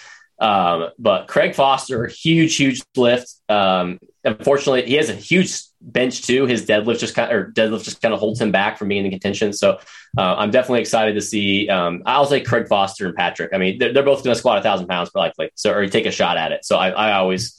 [0.44, 3.34] Um, but Craig Foster, huge, huge lift.
[3.48, 6.46] Um, unfortunately, he has a huge bench too.
[6.46, 9.12] His deadlift just kind or deadlift just kind of holds him back from being in
[9.12, 9.54] contention.
[9.54, 9.80] So
[10.18, 11.70] uh, I'm definitely excited to see.
[11.70, 13.52] Um, I'll say Craig Foster and Patrick.
[13.54, 16.06] I mean, they're, they're both going to squat a thousand pounds likely, so or take
[16.06, 16.66] a shot at it.
[16.66, 17.58] So I, I always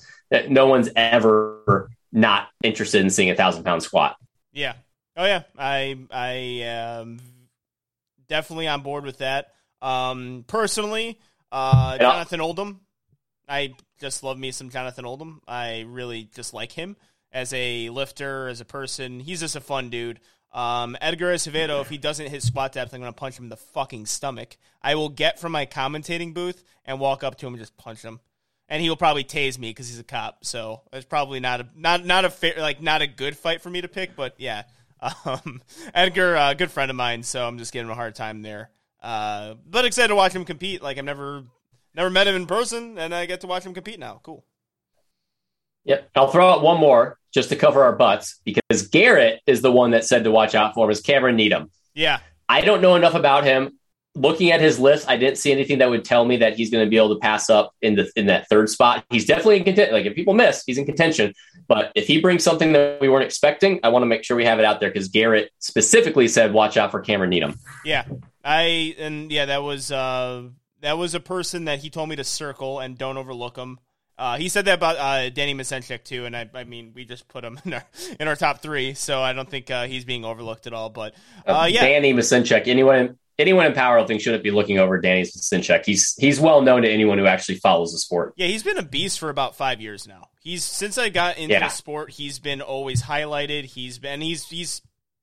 [0.51, 4.17] no one's ever not interested in seeing a thousand pound squat.
[4.53, 4.75] Yeah.
[5.17, 5.45] Oh yeah.
[5.59, 6.31] I I
[6.65, 7.19] am
[8.29, 9.53] definitely on board with that.
[9.81, 11.19] Um, personally,
[11.55, 12.13] uh, Yeah.
[12.13, 12.81] Jonathan Oldham.
[13.49, 15.41] I just love me some Jonathan Oldham.
[15.47, 16.97] I really just like him
[17.33, 19.21] as a lifter, as a person.
[19.21, 20.21] He's just a fun dude.
[20.53, 23.49] Um, Edgar Acevedo, if he doesn't hit squat depth, I'm going to punch him in
[23.51, 24.57] the fucking stomach.
[24.83, 28.03] I will get from my commentating booth and walk up to him and just punch
[28.03, 28.21] him.
[28.69, 30.45] And he will probably tase me because he's a cop.
[30.45, 33.69] So it's probably not a not not a fair like not a good fight for
[33.69, 34.17] me to pick.
[34.17, 34.63] But yeah,
[35.27, 35.61] um,
[35.93, 37.25] Edgar, uh, good friend of mine.
[37.25, 38.71] So I'm just giving him a hard time there.
[39.05, 40.83] Uh, but excited to watch him compete.
[40.83, 41.45] Like I've never
[41.95, 44.21] never met him in person, and I get to watch him compete now.
[44.23, 44.47] Cool.
[45.85, 46.09] Yep.
[46.17, 49.91] I'll throw out one more just to cover our butts because Garrett is the one
[49.91, 51.71] that said to watch out for him is Cameron Needham.
[51.93, 53.79] Yeah, I don't know enough about him.
[54.17, 56.87] Looking at his list, I didn't see anything that would tell me that he's going
[56.87, 59.05] to be able to pass up in the in that third spot.
[59.11, 59.93] He's definitely in contention.
[59.93, 61.35] Like if people miss, he's in contention.
[61.69, 64.47] But if he brings something that we weren't expecting, I want to make sure we
[64.47, 68.05] have it out there because Garrett specifically said, "Watch out for Cameron Needham." yeah.
[68.45, 70.49] I and yeah, that was uh
[70.81, 73.79] that was a person that he told me to circle and don't overlook him.
[74.17, 77.27] Uh, he said that about uh, Danny Masenchik too, and I, I mean, we just
[77.27, 77.85] put him in our
[78.21, 80.89] in our top three, so I don't think uh, he's being overlooked at all.
[80.91, 81.15] But
[81.47, 82.69] uh, yeah, Danny Masinchek.
[82.69, 85.85] Anyone anyone in powerlifting shouldn't be looking over Danny Masinchek.
[85.85, 88.35] He's he's well known to anyone who actually follows the sport.
[88.37, 90.29] Yeah, he's been a beast for about five years now.
[90.41, 91.61] He's since I got into Yeah.
[91.61, 93.65] the sport, he's been always highlighted.
[93.65, 94.81] He's been he's he's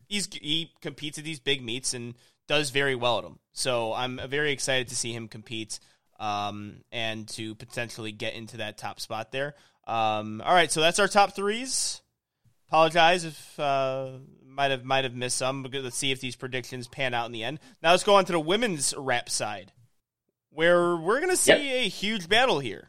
[0.09, 2.15] he's he competes at these big meets and
[2.47, 3.39] does very well at them.
[3.53, 5.79] So I'm very excited to see him compete
[6.19, 9.55] um, and to potentially get into that top spot there.
[9.87, 12.01] Um, all right, so that's our top threes.
[12.69, 14.11] Apologize if uh,
[14.45, 15.63] might have might have missed some.
[15.63, 17.59] But let's see if these predictions pan out in the end.
[17.83, 19.73] Now let's go on to the women's wrap side,
[20.51, 21.85] where we're going to see Yep.
[21.85, 22.87] a huge battle here.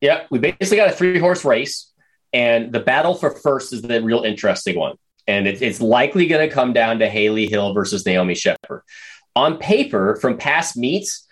[0.00, 1.92] Yeah, we basically got a three horse race,
[2.32, 4.96] and the battle for first is the real interesting one.
[5.28, 8.82] And it, it's likely going to come down to Haley Hill versus Naomi Shepard.
[9.36, 11.26] On paper, from past meets,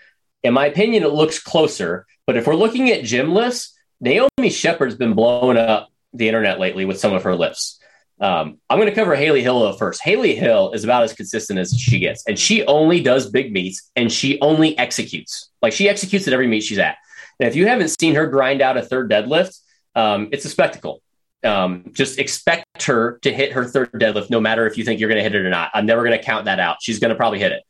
[0.44, 2.06] in my opinion, it looks closer.
[2.26, 6.84] But if we're looking at gym lifts, Naomi Shepard's been blowing up the internet lately
[6.84, 7.80] with some of her lifts.
[8.20, 10.02] Um, I'm going to cover Haley Hill first.
[10.02, 13.90] Haley Hill is about as consistent as she gets, and she only does big meets
[13.94, 15.50] and she only executes.
[15.60, 16.96] Like she executes at every meet she's at.
[17.38, 19.58] And if you haven't seen her grind out a third deadlift,
[19.94, 21.02] um, it's a spectacle.
[21.46, 25.08] Um, just expect her to hit her third deadlift, no matter if you think you're
[25.08, 25.70] going to hit it or not.
[25.72, 26.78] I'm never going to count that out.
[26.80, 27.62] She's going to probably hit it.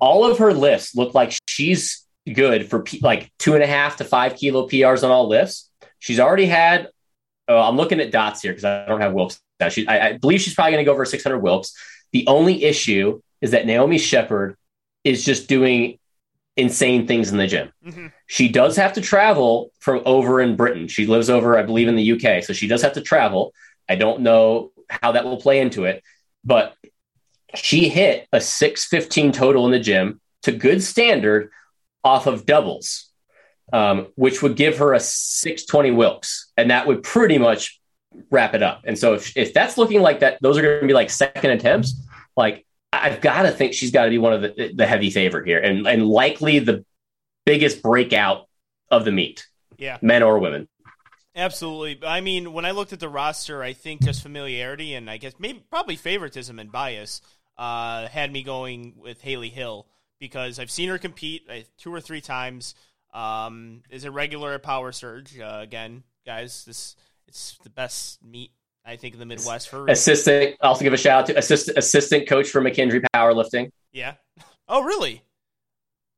[0.00, 3.96] All of her lifts look like she's good for P- like two and a half
[3.96, 5.70] to five kilo PRs on all lifts.
[5.98, 6.88] She's already had.
[7.48, 9.40] Oh, I'm looking at dots here because I don't have Wilks.
[9.60, 9.68] Now.
[9.68, 11.74] She, I, I believe she's probably going to go over 600 Wilks.
[12.12, 14.56] The only issue is that Naomi Shepard
[15.04, 15.98] is just doing
[16.56, 17.70] insane things in the gym.
[17.86, 18.12] Mhm.
[18.26, 20.88] She does have to travel from over in Britain.
[20.88, 22.40] She lives over, I believe, in the UK.
[22.40, 23.52] So she does have to travel.
[23.88, 26.02] I don't know how that will play into it,
[26.44, 26.74] but
[27.54, 31.50] she hit a 615 total in the gym to good standard
[32.04, 33.10] off of doubles,
[33.72, 36.52] um, which would give her a 620 Wilks.
[36.56, 37.80] And that would pretty much
[38.30, 38.82] wrap it up.
[38.84, 41.50] And so if, if that's looking like that, those are going to be like second
[41.50, 42.00] attempts.
[42.36, 42.66] Like
[43.02, 45.58] I've got to think she's got to be one of the, the heavy favorite here
[45.58, 46.84] and, and likely the
[47.44, 48.48] biggest breakout
[48.90, 49.46] of the meet,
[49.78, 50.68] Yeah, men or women.
[51.34, 52.06] absolutely.
[52.06, 55.34] I mean, when I looked at the roster, I think just familiarity and I guess
[55.38, 57.20] maybe probably favoritism and bias
[57.58, 59.86] uh, had me going with Haley Hill
[60.18, 62.74] because I've seen her compete uh, two or three times.
[63.14, 65.38] Um, is a regular at Power Surge.
[65.38, 68.50] Uh, again, guys, this it's the best meet
[68.86, 69.86] I think in the Midwest for.
[69.88, 73.70] Assistant, also give a shout out to assistant, assistant coach for McKendree Powerlifting.
[73.92, 74.14] Yeah.
[74.68, 75.22] Oh, really?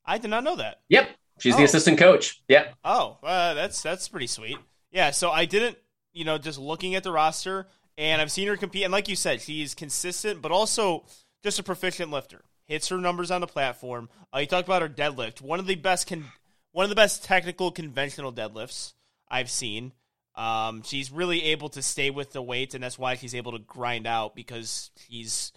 [0.04, 0.81] I did not know that.
[0.88, 1.09] Yep.
[1.40, 1.64] She's the Oh.
[1.64, 2.42] assistant coach.
[2.48, 2.74] Yep.
[2.85, 4.59] Oh, uh, that's that's pretty sweet.
[4.90, 5.78] Yeah, so I didn't,
[6.12, 9.16] you know, just looking at the roster, and I've seen her compete, and like you
[9.16, 11.04] said, she's consistent, but also
[11.44, 12.42] just a proficient lifter.
[12.66, 14.09] Hits her numbers on the platform.
[14.35, 16.26] Uh, you talked about her deadlift, one of the best, con-
[16.72, 18.92] one of the best technical conventional deadlifts
[19.31, 19.92] I've seen.
[20.38, 23.59] Um, she's really able to stay with the weight, and that's why she's able to
[23.59, 25.53] grind out because he's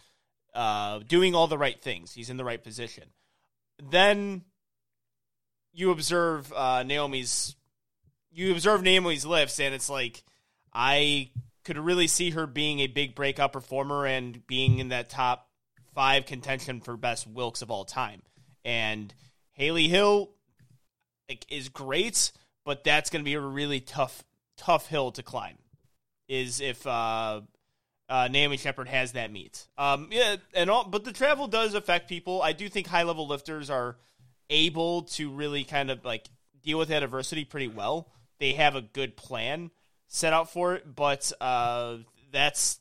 [0.53, 2.13] uh, doing all the right things.
[2.13, 3.05] He's in the right position.
[3.81, 4.43] Then
[5.71, 7.55] you observe uh, Naomi's
[8.33, 10.23] you observe Naomi's lifts, and it's like
[10.73, 11.31] I
[11.63, 15.47] could really see her being a big breakout performer and being in that top
[15.93, 18.21] five contention for best Wilks of all time.
[18.65, 19.13] And
[19.51, 20.31] Haley Hill
[21.29, 22.31] like, is great,
[22.65, 24.23] but that's going to be a really tough,
[24.61, 25.57] tough hill to climb.
[26.27, 27.41] Is if uh,
[28.07, 29.65] uh, Naomi Shepard has that meet.
[29.77, 32.41] Um, yeah, and all, but the travel does affect people.
[32.41, 33.97] I do think high level lifters are
[34.49, 36.27] able to really kind of like
[36.63, 38.07] deal with that adversity pretty well.
[38.39, 39.71] They have a good plan
[40.07, 41.97] set out for it, but uh,
[42.31, 42.79] that's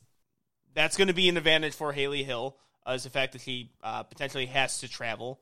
[0.73, 2.55] that's going to be an advantage for Haley Hill
[2.87, 5.41] uh, is the fact that he uh, potentially has to travel.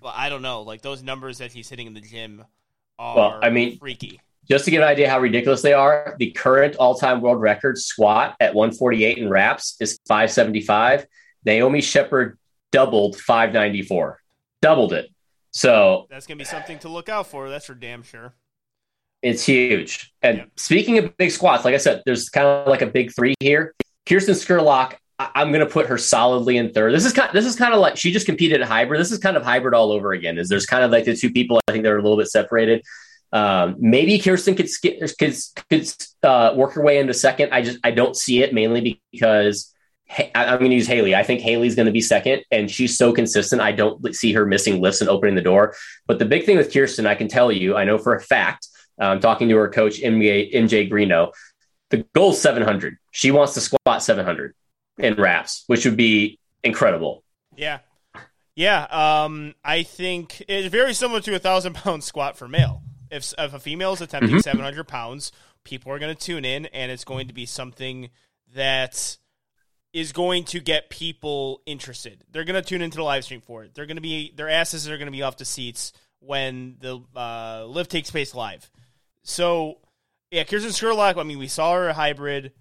[0.00, 2.44] But I don't know, like those numbers that he's hitting in the gym
[2.98, 4.20] are Well, I mean- freaky.
[4.48, 8.36] Just to give an idea how ridiculous they are, the current all-time world record squat
[8.40, 11.06] at 148 in wraps is 575.
[11.44, 12.38] Naomi Shepard
[12.72, 14.20] doubled 594,
[14.62, 15.08] doubled it.
[15.50, 17.48] So That's going to be something to look out for.
[17.48, 18.34] That's for damn sure.
[19.22, 20.12] It's huge.
[20.22, 20.44] And Yeah.
[20.56, 23.74] speaking of big squats, like I said, there's kind of like a big three here.
[24.06, 26.92] Kirsten Skurlock, I- I'm going to put her solidly in third.
[26.92, 27.30] This is kind.
[27.32, 29.00] This is kind of like she just competed at hybrid.
[29.00, 30.36] This is kind of hybrid all over again.
[30.38, 32.84] Is there's kind of like the two people I think they're a little bit separated.
[33.36, 34.68] Um, maybe Kirsten could
[35.18, 35.36] could
[35.68, 37.52] could uh, work her way into second.
[37.52, 39.74] I just I don't see it mainly because
[40.10, 41.14] I- I'm going to use Haley.
[41.14, 43.60] I think Haley's going to be second, and she's so consistent.
[43.60, 45.74] I don't see her missing lifts and opening the door.
[46.06, 48.68] But the big thing with Kirsten, I can tell you, I know for a fact,
[48.98, 51.32] um, talking to her coach, MJ, MJ Greeno,
[51.90, 52.96] the goal is 700.
[53.10, 54.54] She wants to squat 700
[54.98, 57.22] in wraps, which would be incredible.
[57.54, 57.80] Yeah.
[58.54, 58.84] Yeah.
[58.84, 62.82] Um, I think it's very similar to a thousand pound squat for male.
[63.10, 64.42] If, if a female is attempting Mhm.
[64.42, 65.32] 700 pounds,
[65.64, 68.10] people are going to tune in and it's going to be something
[68.54, 69.16] that
[69.92, 72.22] is going to get people interested.
[72.30, 73.74] They're going to tune into the live stream for it.
[73.74, 77.00] They're going to be, their asses are going to be off the seats when the
[77.14, 78.70] uh, live takes place live.
[79.22, 79.78] So,
[80.30, 82.52] yeah, Kirsten Sherlock, I mean, we saw her hybrid,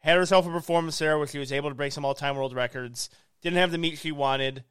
[0.00, 2.54] had herself a performance there where she was able to break some all time world
[2.54, 3.08] records,
[3.42, 4.64] didn't have the meet she wanted.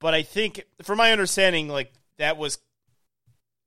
[0.00, 2.58] But I think, from my understanding, like that was,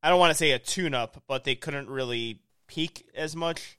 [0.03, 3.77] I don't want to say a tune up, but they couldn't really peak as much.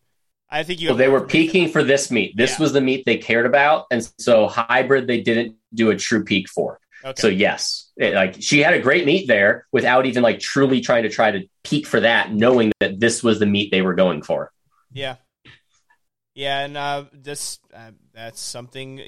[0.51, 0.89] I think you.
[0.89, 2.37] Well, they were peaking for this meet.
[2.37, 2.63] This Yeah.
[2.63, 3.87] was the meet they cared about.
[3.91, 6.81] And so hybrid, they didn't do a true peak for.
[7.05, 7.21] Okay.
[7.21, 11.05] So yes, it, like she had a great meet there without even like truly trying
[11.05, 14.23] to try to peak for that, knowing that this was the meet they were going
[14.23, 14.51] for.
[14.93, 15.17] Yeah,
[16.35, 18.99] yeah, and uh, this uh, that's something.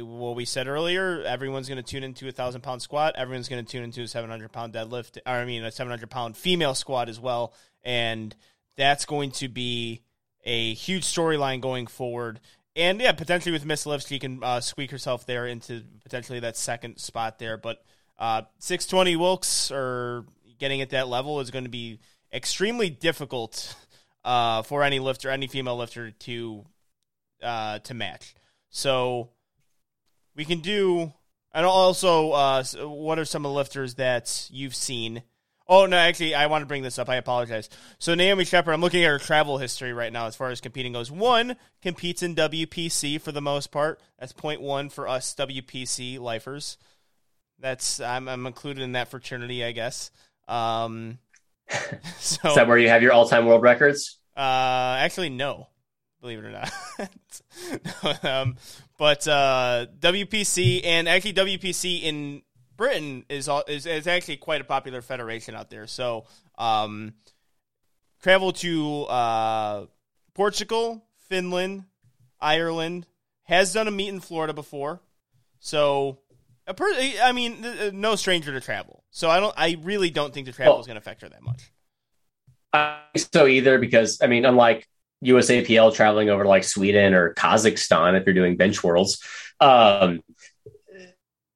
[0.00, 3.14] What we said earlier, everyone's going to tune into a thousand pound squat.
[3.16, 5.18] Everyone's going to tune into a seven hundred pound deadlift.
[5.26, 7.52] Or I mean, a seven hundred pound female squat as well,
[7.84, 8.34] and
[8.76, 10.02] that's going to be
[10.44, 12.40] a huge storyline going forward.
[12.74, 16.98] And yeah, potentially with Miss she can uh, squeak herself there into potentially that second
[16.98, 17.58] spot there.
[17.58, 17.84] But
[18.18, 20.24] uh, 620 Wilks or
[20.58, 21.98] getting at that level is going to be
[22.32, 23.76] extremely difficult
[24.24, 26.64] uh, for any lifter, any female lifter to
[27.42, 28.34] uh, to match.
[28.70, 29.30] So
[30.34, 31.12] we can do,
[31.52, 35.22] and also, uh, what are some of the lifters that you've seen?
[35.68, 37.08] Oh no, actually, I want to bring this up.
[37.08, 37.68] I apologize.
[37.98, 40.92] So Naomi Shepard, I'm looking at her travel history right now as far as competing
[40.92, 41.10] goes.
[41.10, 44.00] One competes in WPC for the most part.
[44.18, 46.78] That's point one for us WPC lifers.
[47.58, 50.10] That's I'm, I'm included in that fraternity, I guess.
[50.48, 51.18] Um,
[52.18, 54.18] so Is that where you have your all-time world records?
[54.36, 55.68] uh, actually, no.
[56.22, 58.24] Believe it or not.
[58.24, 58.56] um,
[58.96, 62.42] but uh, WPC and actually WPC in
[62.76, 65.88] Britain is, all, is is actually quite a popular federation out there.
[65.88, 67.14] So, um,
[68.22, 69.86] travel to uh,
[70.32, 71.84] Portugal, Finland,
[72.40, 73.06] Ireland.
[73.44, 75.02] Has done a meet in Florida before.
[75.58, 76.20] So,
[76.68, 79.02] a per- I mean, uh, no stranger to travel.
[79.10, 79.54] So I don't.
[79.56, 81.72] I really don't think the travel is going to affect her that much.
[82.72, 84.88] I think so either because I mean, unlike
[85.22, 89.22] USAPL traveling over to like Sweden or Kazakhstan if you're doing bench worlds,
[89.60, 90.20] um,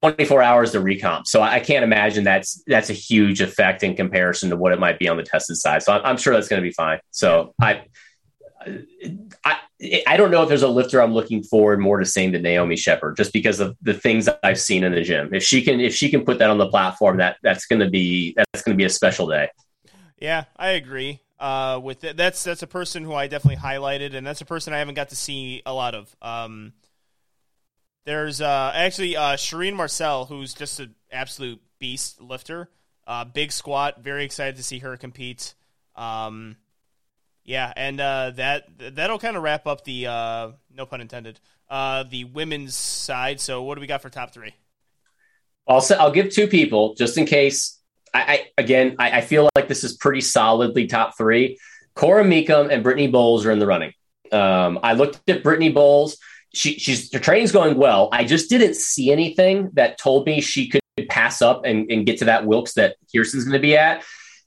[0.01, 1.27] 24 hours to recomp.
[1.27, 4.99] So I can't imagine that's that's a huge effect in comparison to what it might
[4.99, 5.83] be on the tested side.
[5.83, 6.99] So I'm, I'm sure that's going to be fine.
[7.11, 7.83] So I.
[9.45, 9.57] I
[10.07, 12.75] I don't know if there's a lifter I'm looking forward more to seeing than Naomi
[12.75, 15.33] Shepard, just because of the things I've seen in the gym.
[15.33, 17.89] If she can, if she can put that on the platform, that that's going to
[17.89, 19.49] be that's going to be a special day.
[20.17, 21.21] Yeah, I agree.
[21.39, 22.17] Uh, with it.
[22.17, 25.09] that's that's a person who I definitely highlighted, and that's a person I haven't got
[25.09, 26.15] to see a lot of.
[26.21, 26.73] Um,
[28.05, 32.69] there's uh, actually uh, Shireen Marcel, who's just an absolute beast lifter.
[33.05, 34.01] Uh, big squat.
[34.01, 35.53] Very excited to see her compete.
[35.95, 36.55] Um,
[37.43, 42.03] yeah, and uh, that that'll kind of wrap up the uh, no pun intended uh,
[42.03, 43.39] the women's side.
[43.39, 44.53] So what do we got for top three?
[45.67, 47.76] I'll I'll give two people just in case.
[48.17, 51.59] I, I again, I, I, feel like this is pretty solidly top three.
[51.95, 53.93] Cora Meekham and Brittany Bowles are in the running.
[54.31, 56.17] Um, I looked at Brittany Bowles.
[56.53, 58.09] She, she's her training's going well.
[58.11, 62.19] I just didn't see anything that told me she could pass up and, and get
[62.19, 64.03] to that Wilks that Kirsten's going to be at.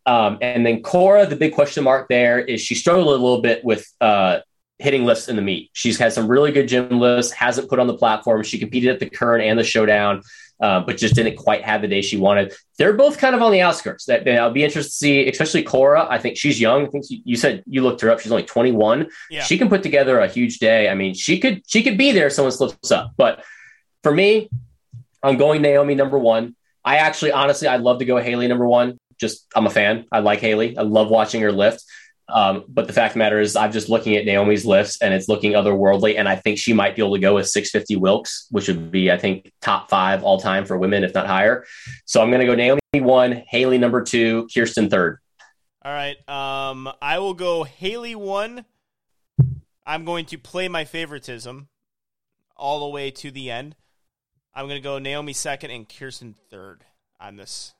[0.06, 3.64] Um, and then Cora, the big question mark there is she struggled a little bit
[3.64, 4.40] with uh,
[4.78, 5.70] hitting lifts in the meet.
[5.72, 8.42] She's had some really good gym lifts, hasn't put on the platform.
[8.42, 10.22] She competed at the Kern and the showdown,
[10.60, 12.54] uh, but just didn't quite have the day she wanted.
[12.78, 14.06] They're both kind of on the outskirts.
[14.06, 16.06] That I'll be interested to see, especially Cora.
[16.08, 16.86] I think she's young.
[16.86, 18.20] I think you said you looked her up.
[18.20, 19.08] She's only 21.
[19.30, 19.42] Yeah.
[19.42, 20.88] She can put together a huge day.
[20.88, 22.26] I mean, she could she could be there.
[22.26, 23.44] If someone slips up, but
[24.02, 24.50] for me,
[25.22, 26.56] I'm going Naomi number one.
[26.84, 28.98] I actually, honestly, I'd love to go Haley number one.
[29.18, 30.06] Just I'm a fan.
[30.10, 30.76] I like Haley.
[30.78, 31.84] I love watching her lift.
[32.32, 35.12] Um, but the fact of the matter is, I'm just looking at Naomi's lifts and
[35.12, 36.18] it's looking otherworldly.
[36.18, 39.10] And I think she might be able to go with 650 Wilks, which would be,
[39.10, 41.64] I think, top five all time for women, if not higher.
[42.04, 45.18] So I'm going to go Naomi one, Haley number two, Kirsten third.
[45.82, 46.16] All right.
[46.28, 48.64] Um, I will go Haley one.
[49.86, 51.68] I'm going to play my favoritism
[52.56, 53.74] all the way to the end.
[54.54, 56.84] I'm going to go Naomi second and Kirsten third
[57.20, 57.74] on this,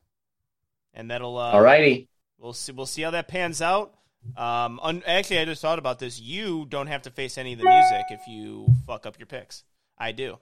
[0.94, 1.36] and that'll.
[1.36, 2.08] Uh, all righty.
[2.38, 2.72] We'll see.
[2.72, 3.94] We'll see how that pans out.
[4.36, 6.20] Um, un- actually, I just thought about this.
[6.20, 9.64] You don't have to face any of the music if you fuck up your picks.
[9.98, 10.38] I do.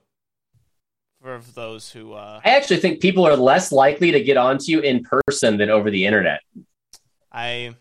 [1.21, 4.79] For those who, uh, I actually think people are less likely to get onto you
[4.79, 6.39] in person than over the internet.
[7.29, 7.75] I,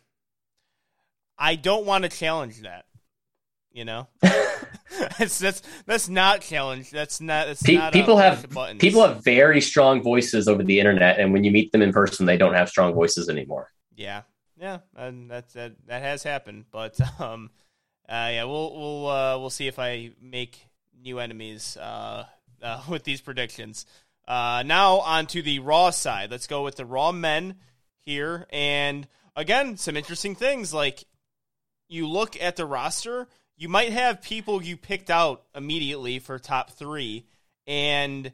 [1.39, 2.87] I don't want to challenge that.
[3.71, 4.09] You know,
[5.19, 6.91] that's that's that's not challenge.
[6.91, 7.47] That's not.
[7.47, 8.45] That's Pe- not people have
[8.81, 12.27] people have very strong voices over the internet, and when you meet them in person,
[12.27, 13.71] they don't have strong voices anymore.
[13.95, 14.23] Yeah,
[14.61, 16.67] yeah, and that's that that has happened.
[16.71, 17.51] But um,
[18.09, 20.59] uh, yeah, we'll we'll uh, we'll see if I make
[21.01, 22.25] new enemies uh,
[22.63, 23.87] uh with these predictions.
[24.27, 26.31] Uh, now on to the Raw side.
[26.31, 27.57] Let's go with the Raw men
[28.01, 30.75] here, and again, some interesting things.
[30.75, 31.05] Like
[31.89, 33.27] you look at the roster
[33.59, 37.27] you might have people you picked out immediately for top three,
[37.67, 38.33] and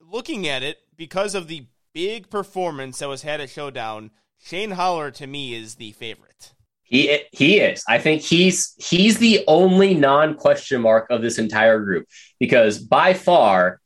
[0.00, 4.10] looking at it because of the big performance that was had at Showdown,
[4.44, 6.52] Shane Haller to me is the favorite.
[6.82, 7.84] He he is.
[7.88, 12.06] I think he's he's the only non question mark of this entire group
[12.38, 13.80] because by far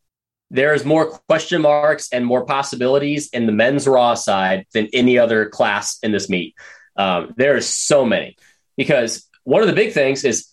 [0.51, 5.47] there's more question marks and more possibilities in the men's raw side than any other
[5.47, 6.55] class in this meet.
[6.97, 8.37] Um, there are so many
[8.77, 10.49] because one of the big things is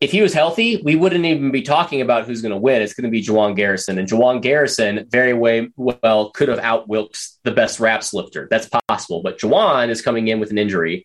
[0.00, 2.80] if he was healthy, we wouldn't even be talking about who's going to win.
[2.80, 3.98] It's going to be Juwan Garrison.
[3.98, 8.48] And Juwan Garrison very way, well could have out Wilks the best wraps lifter.
[8.50, 9.22] That's possible.
[9.22, 11.04] But Juwan is coming in with an injury.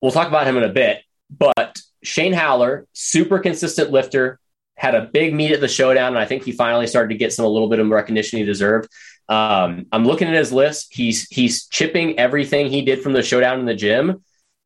[0.00, 1.02] We'll talk about him in a bit.
[1.30, 4.38] But Shane Haller, super consistent lifter,
[4.76, 6.08] had a big meet at the showdown.
[6.08, 8.44] And I think he finally started to get some a little bit of recognition he
[8.46, 8.88] deserved.
[9.28, 10.88] Um, I'm looking at his list.
[10.90, 14.22] He's he's chipping everything he did from the showdown in the gym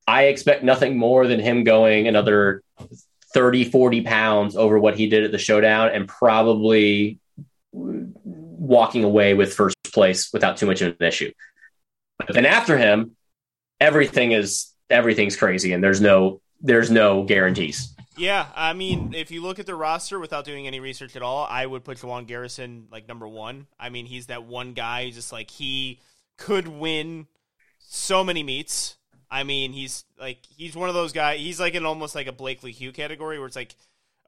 [0.09, 2.63] I expect nothing more than him going another
[3.35, 7.21] 30, 40 pounds over what he did at the showdown and probably
[7.73, 11.31] walking away with first place without too much of an issue.
[12.17, 13.17] But then after him,
[13.81, 17.95] everything is everything's crazy and there's no there's no guarantees.
[18.17, 21.47] Yeah, I mean, if you look at the roster without doing any research at all,
[21.49, 23.67] I would put Juwan Garrison like number one.
[23.79, 26.01] I mean, he's that one guy, just like he
[26.39, 27.27] could win
[27.79, 28.98] so many meets.
[29.31, 31.41] I mean, he's like he's one of those guys.
[31.41, 33.75] He's like in almost like a Blake Lahey category where it's like,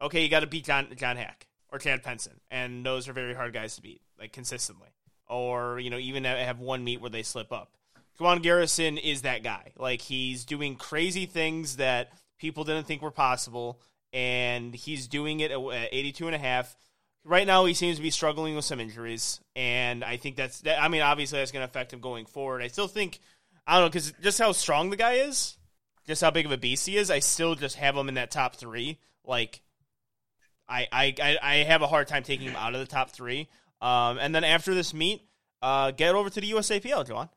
[0.01, 3.33] okay, you got to beat John John Haack or Chad Penson, and those are very
[3.33, 4.89] hard guys to beat, like consistently.
[5.27, 7.71] Or you know, even have one meet where they slip up.
[8.19, 9.71] Juwan Garrison is that guy.
[9.77, 13.79] Like he's doing crazy things that people didn't think were possible,
[14.13, 16.75] and he's doing it at 82 and a half.
[17.23, 20.61] Right now, he seems to be struggling with some injuries, and I think that's.
[20.61, 22.61] That, I mean, obviously, that's going to affect him going forward.
[22.63, 23.19] I still think
[23.67, 25.57] I don't know because just how strong the guy is,
[26.07, 27.11] just how big of a beast he is.
[27.11, 28.99] I still just have him in that top three.
[29.25, 29.61] Like,
[30.67, 33.49] I I I have a hard time taking him out of the top three.
[33.81, 35.21] Um, and then after this meet,
[35.61, 37.29] uh, get over to the USAPL, John.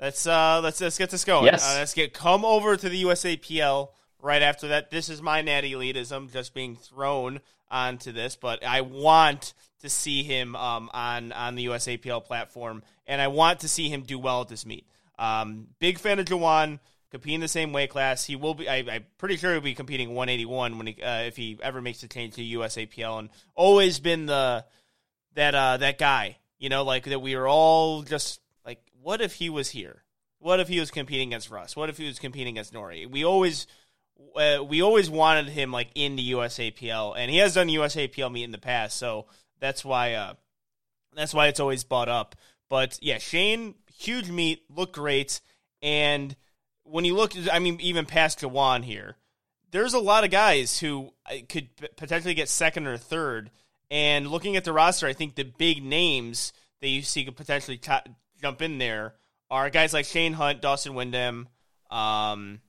[0.00, 1.46] Let's uh, let's let's get this going.
[1.46, 1.64] Yes.
[1.64, 3.88] Uh, let's get come over to the USAPL
[4.20, 4.90] right after that.
[4.90, 10.22] This is my natty elitism just being thrown onto this, but I want to see
[10.22, 14.42] him um, on on the USAPL platform, and I want to see him do well
[14.42, 14.86] at this meet.
[15.18, 16.78] Um, big fan of Juwan,
[17.10, 18.24] competing the same weight class.
[18.24, 18.68] He will be.
[18.68, 22.00] I, am pretty sure he'll be competing 181 when he, uh, if he ever makes
[22.00, 24.64] the change to USAPL, and always been the
[25.34, 26.38] that uh, that guy.
[26.58, 27.20] You know, like that.
[27.20, 30.02] We were all just like, what if he was here?
[30.38, 31.76] What if he was competing against Russ?
[31.76, 33.10] What if he was competing against Nori?
[33.10, 33.66] We always.
[34.34, 38.44] Uh, we always wanted him like in the USAPL, and he has done USAPL meet
[38.44, 39.26] in the past, so
[39.60, 40.34] that's why uh,
[41.14, 42.34] that's why it's always bought up.
[42.68, 45.40] But yeah, Shane, huge meet, looked great.
[45.82, 46.36] And
[46.84, 49.16] when you look, I mean, even past Jawan here,
[49.70, 53.50] there's a lot of guys who uh, could potentially get second or third.
[53.90, 57.78] And looking at the roster, I think the big names that you see could potentially
[57.78, 57.92] t-
[58.40, 59.14] jump in there
[59.50, 61.48] are guys like Shane Hunt, Dawson Windham,
[61.90, 62.60] um,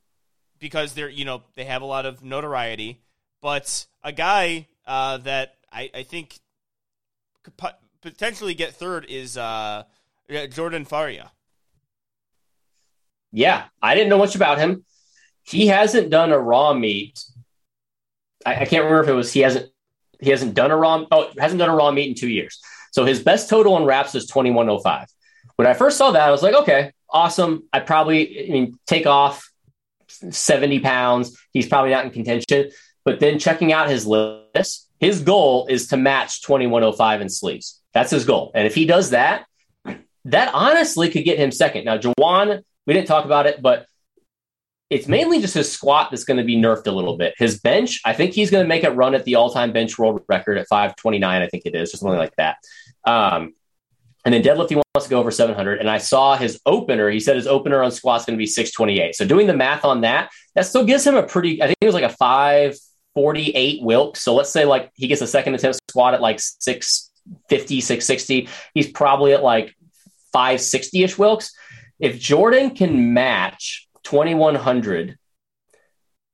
[0.59, 3.01] because they're you know they have a lot of notoriety.
[3.41, 6.39] But a guy uh, that I, I think
[7.43, 9.83] could pot- potentially get third is uh,
[10.49, 11.31] Jordan Faria.
[13.31, 14.85] Yeah, I didn't know much about him.
[15.43, 17.23] He hasn't done a raw meet.
[18.45, 19.71] I, I can't remember if it was he hasn't
[20.19, 22.59] he hasn't done a raw oh hasn't done a raw meet in two years.
[22.91, 25.07] So his best total on wraps is twenty one oh five.
[25.55, 27.63] When I first saw that, I was like, okay, awesome.
[27.71, 29.49] I probably I mean take off
[30.07, 31.37] seventy pounds.
[31.51, 32.71] He's probably not in contention.
[33.05, 37.21] But then checking out his list, his goal is to match twenty one oh five
[37.21, 37.81] in sleeves.
[37.93, 38.51] That's his goal.
[38.53, 39.45] And if he does that,
[40.27, 41.85] that honestly could get him second.
[41.85, 43.87] Now, Jawan, we didn't talk about it, but
[44.89, 47.33] it's mainly just his squat that's going to be nerfed a little bit.
[47.37, 50.21] His bench, I think he's going to make it run at the all-time bench world
[50.29, 51.41] record at 529.
[51.41, 52.57] I think it is, just something like that.
[53.05, 53.53] Um,
[54.25, 55.79] and then deadlift, he wants to go over 700.
[55.79, 57.09] And I saw his opener.
[57.09, 59.15] He said his opener on squat's going to be 628.
[59.15, 61.61] So doing the math on that, that still gives him a pretty.
[61.61, 64.21] I think it was like a 548 Wilks.
[64.21, 68.49] So let's say like he gets a second attempt squat at like 650, 660.
[68.73, 69.76] He's probably at like
[70.37, 71.51] 560 ish Wilks.
[71.99, 75.17] If Jordan can match 2100,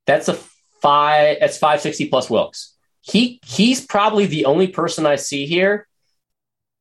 [0.06, 0.34] that's a
[0.82, 1.38] five.
[1.40, 2.76] That's 560 plus Wilks.
[3.00, 5.88] He he's probably the only person I see here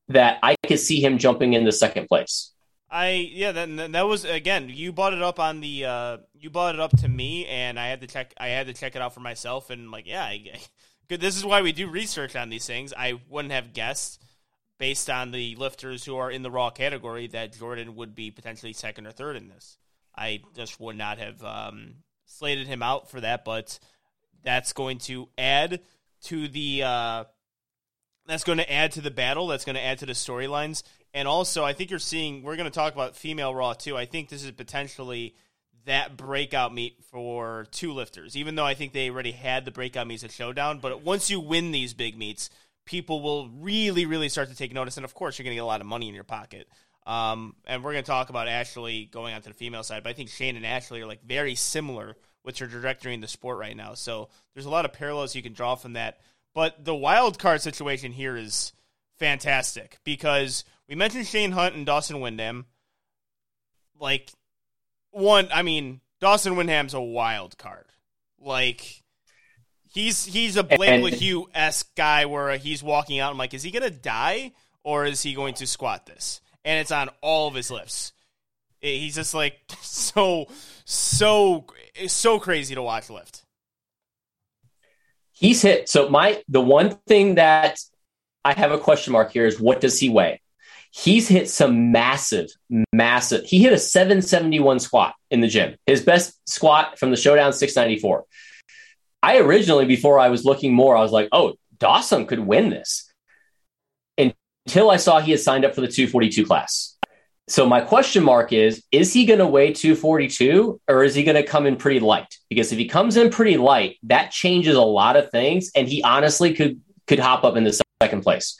[0.08, 2.50] that I could see him jumping into second place.
[2.90, 6.74] I yeah that that was again you brought it up on the uh, you brought
[6.74, 9.14] it up to me and I had to check I had to check it out
[9.14, 10.60] for myself and like yeah I,
[11.08, 14.20] good this is why we do research on these things I wouldn't have guessed
[14.82, 18.72] based on the lifters who are in the raw category that Jordan would be potentially
[18.72, 19.78] second or third in this
[20.12, 23.78] I just would not have um, slated him out for that but
[24.42, 25.82] that's going to add
[26.24, 27.24] to the uh,
[28.26, 29.46] that's going to add to the battle.
[29.46, 30.82] That's going to add to the storylines.
[31.14, 33.96] And also, I think you're seeing, we're going to talk about female Raw too.
[33.96, 35.36] I think this is potentially
[35.84, 40.06] that breakout meet for two lifters, even though I think they already had the breakout
[40.06, 40.78] meets at Showdown.
[40.78, 42.50] But once you win these big meets,
[42.84, 44.96] people will really, really start to take notice.
[44.96, 46.68] And of course, you're going to get a lot of money in your pocket.
[47.06, 50.02] Um, and we're going to talk about Ashley going on to the female side.
[50.02, 53.28] But I think Shane and Ashley are like very similar with their trajectory in the
[53.28, 53.94] sport right now.
[53.94, 56.20] So there's a lot of parallels you can draw from that.
[56.54, 58.72] But the wild card situation here is
[59.18, 62.66] fantastic because we mentioned Shane Hunt and Dawson Windham.
[63.98, 64.30] Like,
[65.10, 67.86] one, I mean, Dawson Windham's a wild card.
[68.38, 69.01] Like,
[69.92, 73.30] he's he's a Blake And- Lahey esque guy where he's walking out.
[73.30, 76.40] I'm like, is he gonna die or is he going to squat this?
[76.64, 78.12] And it's on all of his lifts.
[78.80, 80.48] He's just like so
[80.84, 83.44] so it's so crazy to watch lift.
[85.32, 85.88] He's hit.
[85.88, 87.78] So my the one thing that
[88.44, 90.40] I have a question mark here is what does he weigh?
[90.94, 92.50] He's hit some massive,
[92.92, 93.44] massive.
[93.46, 95.76] He hit a 771 squat in the gym.
[95.86, 98.26] His best squat from the showdown 694.
[99.22, 103.10] I originally, before I was looking more, I was like, oh, Dawson could win this.
[104.18, 106.96] Until I saw he had signed up for the 242 class.
[107.48, 111.36] So my question mark is: Is he going to weigh 242, or is he going
[111.36, 112.38] to come in pretty light?
[112.48, 116.02] Because if he comes in pretty light, that changes a lot of things, and he
[116.02, 118.56] honestly could could hop up in the second place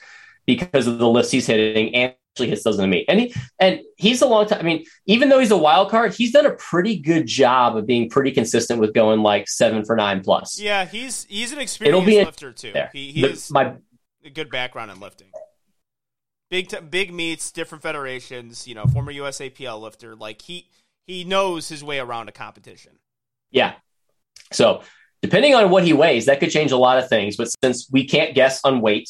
[0.46, 3.08] because of the lifts he's hitting and actually hits those in the.
[3.08, 4.60] And he and he's a long time.
[4.60, 7.86] I mean, even though he's a wild card, he's done a pretty good job of
[7.86, 10.58] being pretty consistent with going like seven for nine plus.
[10.58, 12.72] Yeah, he's he's an experienced lifter too.
[12.72, 12.90] There.
[12.92, 13.74] He, he has my
[14.24, 15.28] a good background in lifting.
[16.50, 18.66] Big t- big meets, different federations.
[18.66, 20.16] You know, former USAPL lifter.
[20.16, 20.70] Like he
[21.06, 22.92] he knows his way around a competition.
[23.50, 23.74] Yeah.
[24.52, 24.82] So
[25.20, 27.36] depending on what he weighs, that could change a lot of things.
[27.36, 29.08] But since we can't guess on weight,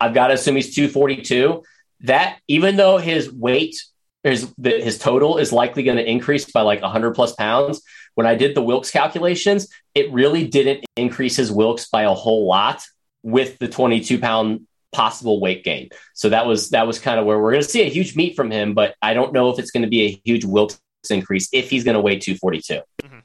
[0.00, 1.62] I've got to assume he's 242.
[2.02, 3.76] That even though his weight,
[4.24, 7.82] his his total is likely going to increase by like 100 plus pounds.
[8.14, 12.46] When I did the Wilks calculations, it really didn't increase his Wilks by a whole
[12.46, 12.82] lot
[13.22, 15.88] with the 22 pound possible weight gain.
[16.14, 18.36] So that was that was kind of where we're going to see a huge meet
[18.36, 20.78] from him, but I don't know if it's going to be a huge Wilks
[21.10, 22.80] increase if he's going to weigh 242.
[23.02, 23.18] Mm-hmm.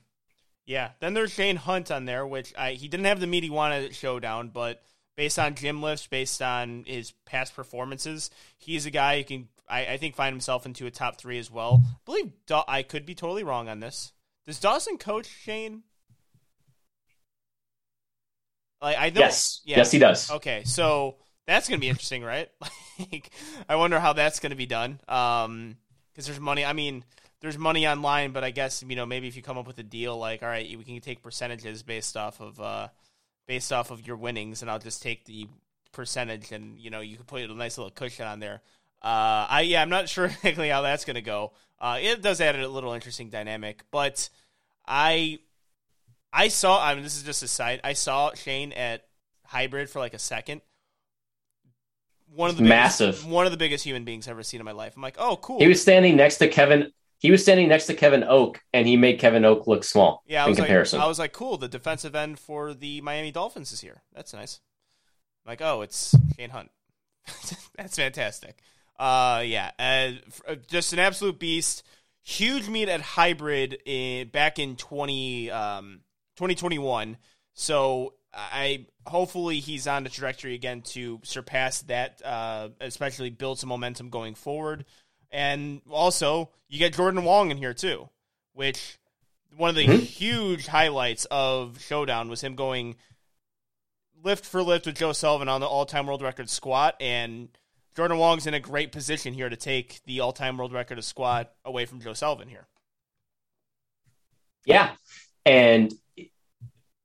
[0.65, 0.91] Yeah.
[0.99, 3.85] Then there's Shane Hunt on there, which I he didn't have the meet he wanted
[3.85, 4.81] at Showdown, but
[5.17, 9.85] based on gym lifts, based on his past performances, he's a guy who can I,
[9.85, 11.81] I think find himself into a top three as well.
[11.83, 14.13] I believe Daw- I could be totally wrong on this.
[14.45, 15.83] Does Dawson coach Shane?
[18.81, 19.61] Like I know, Yes.
[19.65, 19.77] yeah.
[19.77, 20.31] Yes, he does.
[20.31, 22.49] Okay, so That's gonna be interesting, right?
[23.11, 23.31] like,
[23.67, 24.99] I wonder how that's gonna be done.
[25.07, 25.77] Um,
[26.13, 26.65] because there's money.
[26.65, 27.03] I mean,
[27.41, 29.83] there's money online, but I guess you know maybe if you come up with a
[29.83, 32.87] deal like, all right, we can take percentages based off of uh,
[33.47, 35.47] based off of your winnings, and I'll just take the
[35.91, 38.61] percentage, and you know you can put a nice little cushion on there.
[39.01, 41.53] Uh, I yeah, I'm not sure exactly how that's gonna go.
[41.79, 44.29] Uh, it does add a little interesting dynamic, but
[44.87, 45.39] I
[46.31, 46.83] I saw.
[46.83, 47.81] I mean, this is just a side.
[47.83, 49.05] I saw Shane at
[49.45, 50.61] hybrid for like a second.
[52.33, 53.15] One of the Massive.
[53.15, 54.93] biggest, one of the biggest human beings I've ever seen in my life.
[54.95, 55.59] I'm like, oh, cool.
[55.59, 56.91] He was standing next to Kevin.
[57.19, 60.47] He was standing next to Kevin Oak, and he made Kevin Oak look small yeah,
[60.47, 60.99] in comparison.
[60.99, 61.57] like, I was like, cool.
[61.57, 64.03] The defensive end for the Miami Dolphins is here.
[64.13, 64.59] That's nice.
[65.45, 66.69] I'm like, oh, it's Shane Hunt.
[67.77, 68.59] That's fantastic.
[68.99, 71.83] Uh, yeah, uh, just an absolute beast.
[72.23, 76.01] Huge meet at hybrid in back in 20, um,
[76.35, 77.17] 2021.
[77.53, 83.69] So I hopefully he's on the trajectory again to surpass that, uh, especially build some
[83.69, 84.85] momentum going forward.
[85.31, 88.09] And also, you get Jordan Wong in here too,
[88.53, 88.97] which
[89.55, 89.99] one of the Mhm.
[90.03, 92.95] huge highlights of Showdown was him going
[94.23, 97.49] lift for lift with Joe Sullivan on the all-time world record squat, and
[97.95, 101.53] Jordan Wong's in a great position here to take the all-time world record of squat
[101.65, 102.67] away from Joe Sullivan here.
[104.65, 104.95] Yeah.
[105.45, 105.93] And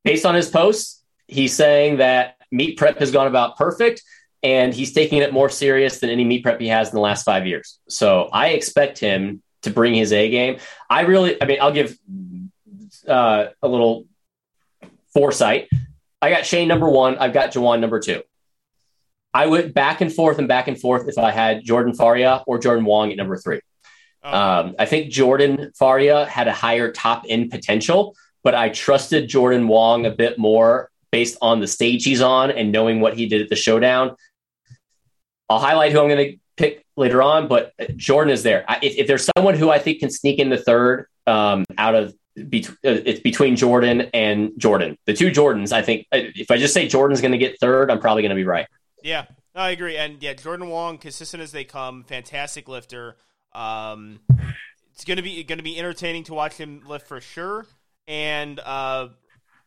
[0.05, 4.03] based on his posts, he's saying that meet prep has gone about perfect
[4.43, 7.25] and he's taking it more serious than any meet prep he has in the last
[7.25, 7.79] five years.
[7.89, 10.59] So I expect him to bring his A game.
[10.91, 11.97] I really, I mean, I'll give
[13.07, 14.07] uh, a little
[15.15, 15.69] foresight.
[16.21, 17.19] I got Shane number one.
[17.19, 18.23] I've got Jawan number two.
[19.35, 22.59] I went back and forth and back and forth if I had Jordan Faria or
[22.59, 23.61] Jordan Wong at number three.
[24.23, 28.15] Oh, Um, I think Jordan Faria had a higher top end potential,
[28.45, 32.73] but I trusted Jordan Wong a bit more based on the stage he's on and
[32.73, 34.17] knowing what he did at the showdown.
[35.49, 38.65] I'll highlight who I'm going to pick later on, but Jordan is there.
[38.69, 41.95] I, if, if there's someone who I think can sneak in the third um, out
[41.95, 45.73] of bet- uh, it's between Jordan and Jordan, the two Jordans.
[45.73, 48.31] I think uh, if I just say Jordan's going to get third, I'm probably going
[48.31, 48.67] to be right.
[49.03, 49.97] Yeah, I agree.
[49.97, 53.17] And yeah, Jordan Wong, consistent as they come, fantastic lifter.
[53.55, 54.21] Um,
[54.95, 57.67] it's gonna be gonna be entertaining to watch him lift for sure.
[58.07, 59.09] And uh,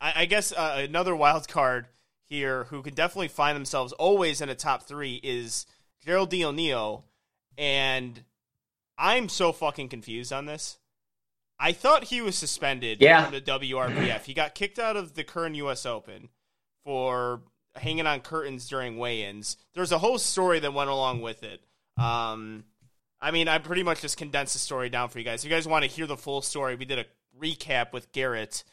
[0.01, 1.87] I, I guess uh, another wild card
[2.27, 5.65] here, who can definitely find themselves always in a top three, is
[6.03, 7.05] Gerald O'Neill.
[7.57, 8.23] And
[8.97, 10.77] I'm so fucking confused on this.
[11.59, 13.23] I thought he was suspended Yeah.
[13.23, 14.23] from the WRPF.
[14.25, 15.85] He got kicked out of the Kern U.S.
[15.85, 16.29] Open
[16.83, 17.41] for
[17.75, 19.57] hanging on curtains during weigh-ins.
[19.73, 21.61] There's a whole story that went along with it.
[21.97, 22.65] Um,
[23.21, 25.43] I mean, I pretty much just condensed the story down for you guys.
[25.45, 27.05] If you guys want to hear the full story, we did a
[27.39, 28.63] recap with Garrett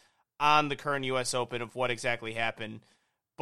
[0.40, 1.34] on the Kern U.S.
[1.34, 2.80] Open of what exactly happened.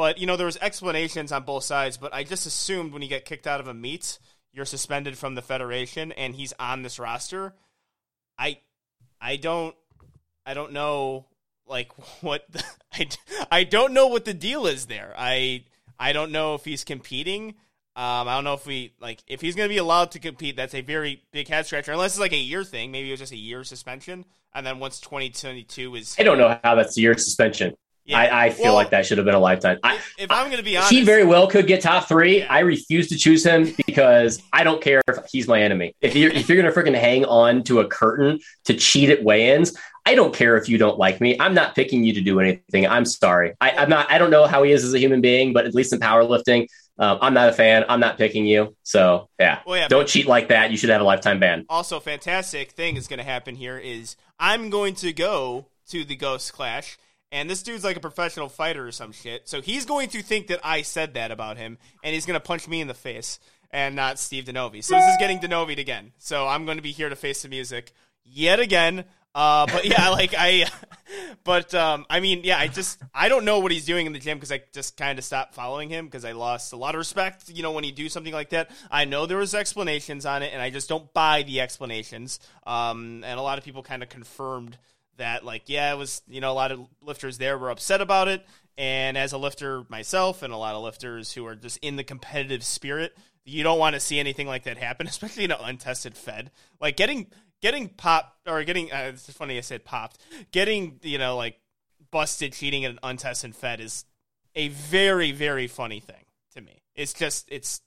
[0.00, 1.98] But you know, there was explanations on both sides.
[1.98, 4.18] But I just assumed when you get kicked out of a meet,
[4.50, 7.52] you're suspended from the federation, and he's on this roster.
[8.38, 8.60] I,
[9.20, 9.76] I don't,
[10.46, 11.26] I don't know
[11.66, 11.92] like
[12.22, 13.08] what the, I,
[13.52, 15.12] I don't know what the deal is there.
[15.18, 15.64] I
[15.98, 17.56] I don't know if he's competing.
[17.94, 20.56] Um, I don't know if we like if he's going to be allowed to compete.
[20.56, 21.92] That's a very big head scratcher.
[21.92, 22.90] Unless it's like a year thing.
[22.90, 24.24] Maybe it was just a year suspension,
[24.54, 27.76] and then once 2022 is I don't know how that's a year suspension.
[28.10, 28.18] Yeah.
[28.18, 29.78] I, I feel Well, like that should have been a lifetime.
[29.82, 32.42] I, If, I'm going to be honest, he very well could get top three.
[32.44, 35.94] I refuse to choose him because I don't care if he's my enemy.
[36.00, 39.76] If you're if you're gonna freaking hang on to a curtain to cheat at weigh-ins,
[40.06, 41.38] I don't care if you don't like me.
[41.38, 42.86] I'm not picking you to do anything.
[42.86, 43.54] I'm sorry.
[43.60, 44.10] I, I'm not.
[44.10, 46.66] I don't know how he is as a human being, but at least in powerlifting,
[46.98, 47.84] um, I'm not a fan.
[47.88, 48.76] I'm not picking you.
[48.82, 50.70] So yeah, Well, yeah, don't cheat like that.
[50.70, 51.64] You should have a lifetime ban.
[51.68, 56.16] also fantastic thing is going to happen here is I'm going to go to the
[56.16, 56.98] Ghost Clash,
[57.32, 59.48] and this dude's like a professional fighter or some shit.
[59.48, 62.44] So he's going to think that I said that about him, and he's going to
[62.44, 63.38] punch me in the face
[63.70, 64.82] and not Steve Denovi.
[64.82, 66.12] So this is getting Denovied again.
[66.18, 67.92] So I'm going to be here to face the music
[68.24, 69.04] yet again.
[69.32, 70.66] Uh, but yeah, like I,
[71.44, 74.18] but um, I mean, yeah, I just I don't know what he's doing in the
[74.18, 76.98] gym because I just kind of stopped following him because I lost a lot of
[76.98, 77.48] respect.
[77.48, 80.52] You know, when you do something like that, I know there was explanations on it,
[80.52, 82.40] and I just don't buy the explanations.
[82.66, 84.76] Um, and a lot of people kind of confirmed
[85.16, 88.28] that, like, yeah, it was you know a lot of lifters there were upset about
[88.28, 88.46] it,
[88.76, 92.04] and as a lifter myself, and a lot of lifters who are just in the
[92.04, 96.16] competitive spirit, you don't want to see anything like that happen, especially in an untested
[96.16, 96.50] Fed.
[96.80, 97.26] Like getting
[97.60, 100.18] getting popped or getting uh, it's funny I said popped.
[100.52, 101.60] Getting you know like
[102.10, 104.04] busted cheating at an untested Fed is
[104.54, 106.82] a very very funny thing to me.
[106.94, 107.82] It's just it's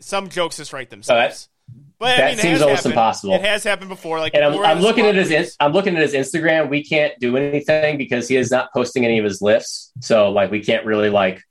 [0.00, 1.48] some jokes just write themselves.
[1.98, 2.92] But that I mean, seems almost happened.
[2.94, 3.34] impossible.
[3.34, 4.18] It has happened before.
[4.18, 6.68] Like And I'm, I'm looking at his ins- I'm looking at his Instagram.
[6.68, 9.92] We can't do anything because he is not posting any of his lifts.
[10.00, 11.42] So like we can't really like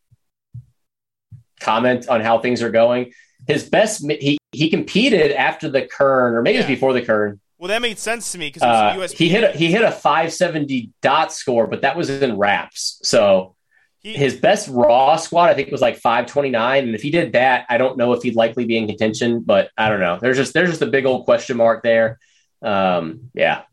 [1.59, 3.13] comment on how things are going.
[3.47, 7.39] His best he he competed after the Kern or maybe it was before the Kern.
[7.57, 10.89] Well, that made sense to me because Uh, he hit a, he hit a 570
[11.01, 12.99] dot score, but that was in wraps.
[13.03, 13.55] So
[14.01, 17.65] he- his best raw squat I think was like 529, and if he did that,
[17.69, 19.41] I don't know if he'd likely be in contention.
[19.41, 20.17] But I don't know.
[20.19, 22.19] There's just there's just a big old question mark there.
[22.61, 23.63] Um, yeah,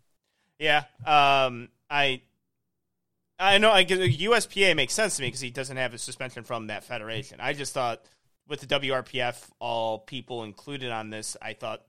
[0.59, 0.85] Yeah.
[1.07, 1.69] Um.
[1.91, 2.23] I.
[3.39, 3.71] I know.
[3.71, 6.85] I guess USPA makes sense to me because he doesn't have a suspension from that
[6.85, 7.39] federation.
[7.41, 8.03] I just thought
[8.49, 11.83] with the WRPF, all people included on this, I thought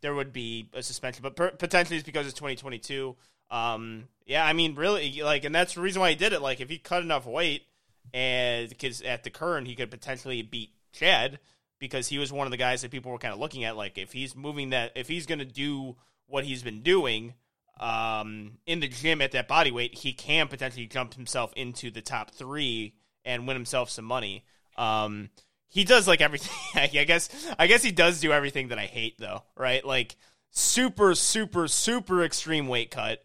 [0.00, 3.16] there would be a suspension, but per- potentially it's because it's 2022.
[3.50, 4.08] Um.
[4.26, 4.44] Yeah.
[4.46, 6.40] I mean, really, like, and that's the reason why he did it.
[6.40, 7.64] Like, if he cut enough weight,
[8.12, 11.38] and because at the Kern he could potentially beat Chad
[11.78, 13.76] because he was one of the guys that people were kind of looking at.
[13.76, 15.96] Like, if he's moving that, if he's going to do
[16.26, 17.34] what he's been doing
[17.78, 22.00] um, in the gym at that body weight, he can potentially jump himself into the
[22.00, 22.94] top three
[23.24, 24.44] and win himself some money.
[24.76, 25.30] Um,
[25.68, 26.54] he does like everything.
[26.74, 27.28] I guess.
[27.58, 29.42] I guess he does do everything that I hate, though.
[29.56, 29.84] Right?
[29.84, 30.16] Like
[30.50, 33.22] super, super, super extreme weight cut.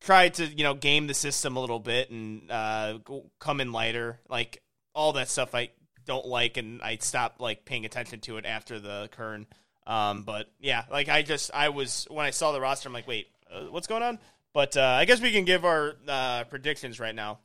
[0.00, 2.98] Tried to you know game the system a little bit and uh,
[3.38, 4.20] come in lighter.
[4.28, 4.62] Like
[4.94, 5.70] all that stuff I
[6.06, 9.46] don't like, and I stopped like paying attention to it after the Kern.
[9.86, 13.08] Um, but yeah, like I just I was when I saw the roster, I'm like,
[13.08, 14.18] wait, uh, what's going on?
[14.54, 17.38] But uh, I guess we can give our uh, predictions right now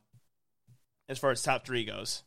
[1.08, 2.22] as far as top three goes.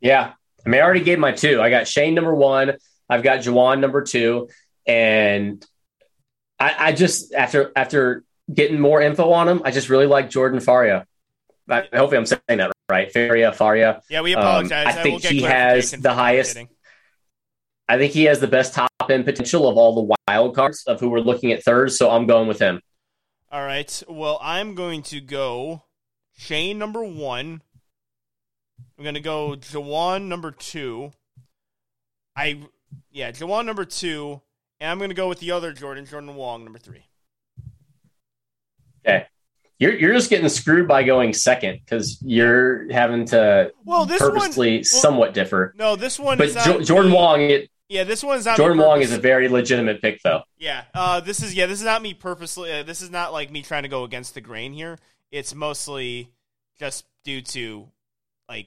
[0.00, 0.32] yeah.
[0.64, 1.60] I mean, I already gave my two.
[1.60, 2.76] I got Shane number one.
[3.08, 4.48] I've got Jawan number two,
[4.86, 5.64] and
[6.58, 10.60] I, I just after after getting more info on him, I just really like Jordan
[10.60, 11.06] Faria.
[11.68, 13.12] I, hopefully, I'm saying that right.
[13.12, 14.02] Faria, Faria.
[14.08, 14.86] Yeah, we Um, apologize.
[14.88, 16.68] I think he has the highest- kidding.
[17.88, 21.00] I think he has the best top end potential of all the wild cards of
[21.00, 21.90] who we're looking at third.
[21.92, 22.80] So I'm going with him.
[23.50, 24.02] All right.
[24.08, 25.82] Well, I'm going to go
[26.36, 27.62] Shane number one.
[28.96, 31.12] I'm going to go Jawan number two.
[32.36, 32.62] I
[33.10, 34.40] yeah, Jawan number two,
[34.80, 37.06] and I'm going to go with the other Jordan, Jordan Wong number three.
[39.04, 44.76] You're you're just getting screwed by going second because you're having to Well, this purposely
[44.78, 45.72] one, somewhat differ.
[45.78, 48.58] no, this one But is not Jo- Jordan me- Wong, it, Yeah, this one's not.
[48.58, 50.42] Jordan Wong is a very legitimate pick, though.
[50.58, 52.70] Yeah, uh, this is yeah, this is not me purposely.
[52.70, 54.98] Uh, this is not like me trying to go against the grain here.
[55.32, 56.28] It's mostly
[56.78, 57.88] just due to
[58.50, 58.66] like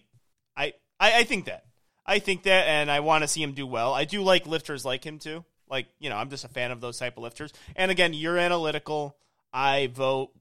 [0.57, 1.65] I I, I think that
[2.07, 3.93] I think that, and I want to see him do well.
[3.93, 5.45] I do like lifters like him too.
[5.69, 7.53] Like you know, I'm just a fan of those type of lifters.
[7.75, 9.15] And again, you're analytical.
[9.53, 10.31] I vote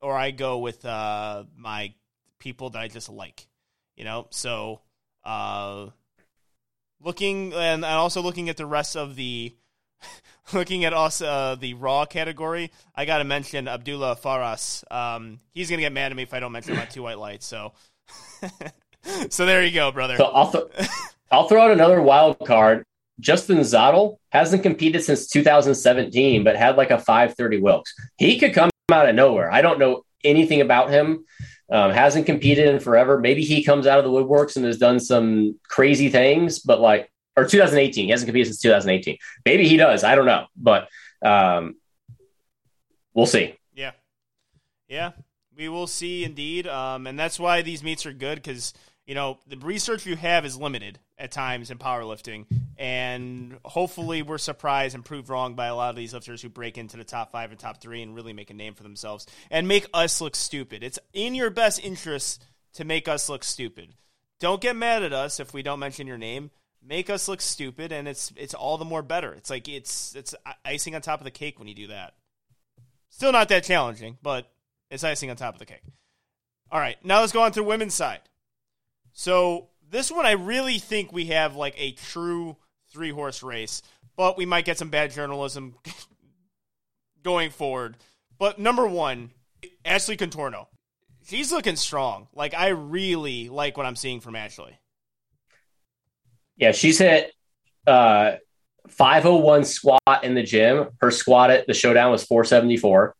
[0.00, 1.94] or I go with uh, my
[2.38, 3.46] people that I just like.
[3.96, 4.80] You know, so
[5.24, 5.88] uh,
[7.02, 9.54] looking and also looking at the rest of the
[10.52, 14.84] looking at also uh, the raw category, I got to mention Abdullah Faras.
[14.92, 17.46] Um, he's gonna get mad at me if I don't mention my two white lights.
[17.46, 17.72] So,
[19.30, 20.16] so there you go, brother.
[20.16, 20.88] So I'll, th-
[21.30, 22.84] I'll throw out another wild card.
[23.20, 27.94] Justin Zottel hasn't competed since 2017, but had like a 530 Wilks.
[28.16, 29.50] He could come out of nowhere.
[29.50, 31.24] I don't know anything about him.
[31.70, 33.18] Um, hasn't competed in forever.
[33.18, 37.12] Maybe he comes out of the woodworks and has done some crazy things, but like,
[37.36, 39.18] or 2018, he hasn't competed since 2018.
[39.44, 40.02] Maybe he does.
[40.02, 40.88] I don't know, but
[41.22, 41.76] um,
[43.12, 43.54] we'll see.
[43.74, 43.92] Yeah,
[44.88, 45.10] yeah,
[45.54, 48.72] we will see indeed, um, and that's why these meets are good because
[49.08, 52.44] you know the research you have is limited at times in powerlifting,
[52.76, 56.76] and hopefully we're surprised and proved wrong by a lot of these lifters who break
[56.76, 59.66] into the top five and top three and really make a name for themselves and
[59.66, 60.84] make us look stupid.
[60.84, 62.44] It's in your best interest
[62.74, 63.94] to make us look stupid.
[64.40, 66.50] Don't get mad at us if we don't mention your name.
[66.86, 69.32] Make us look stupid, and it's it's all the more better.
[69.32, 70.34] It's like it's it's
[70.66, 72.12] icing on top of the cake when you do that.
[73.08, 74.52] Still not that challenging, but
[74.90, 75.82] it's icing on top of the cake.
[76.70, 78.20] All right, now let's go on to the women's side.
[79.12, 82.56] So this one, I really think we have like a true
[82.92, 83.82] three horse race,
[84.16, 85.74] but we might get some bad journalism
[87.22, 87.96] going forward.
[88.38, 89.30] But number one,
[89.84, 90.66] Ashley Contorno.
[91.26, 92.28] She's looking strong.
[92.34, 94.78] Like I really like what I'm seeing from Ashley.
[96.56, 97.32] Yeah, she's hit
[97.86, 98.36] uh,
[98.88, 100.88] 501 squat in the gym.
[101.00, 103.14] Her squat at the showdown was 474.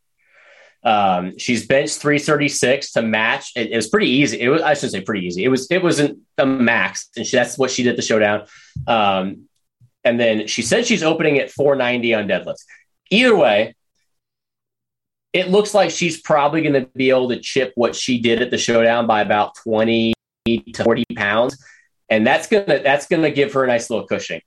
[0.85, 3.53] Um, she's benched 336 to match.
[3.57, 4.41] It, it was pretty easy.
[4.41, 5.45] It was I shouldn't say pretty easy.
[5.45, 8.47] It was it wasn't a max, and she, that's what she did the showdown.
[8.87, 9.49] Um,
[10.05, 12.65] and then she said she's opening at 490 on deadlifts.
[13.11, 13.75] Either way,
[15.33, 18.51] it looks like she's probably going to be able to chip what she did at
[18.51, 20.15] the showdown by about 20
[20.47, 21.63] to 40 pounds
[22.09, 24.41] and that's gonna that's gonna give her a nice little cushion.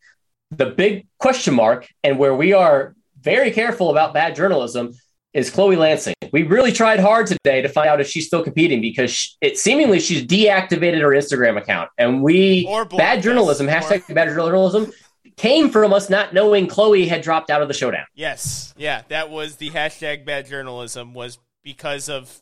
[0.51, 4.93] The big question mark, and where we are very careful about bad journalism,
[5.33, 6.13] is Chloe Lansing.
[6.31, 9.57] We really tried hard today to find out if she's still competing because she, it
[9.57, 12.65] seemingly she's deactivated her Instagram account, and we
[12.97, 14.91] bad journalism or- hashtag bad journalism
[15.37, 18.05] came from us not knowing Chloe had dropped out of the showdown.
[18.13, 22.41] Yes, yeah, that was the hashtag bad journalism was because of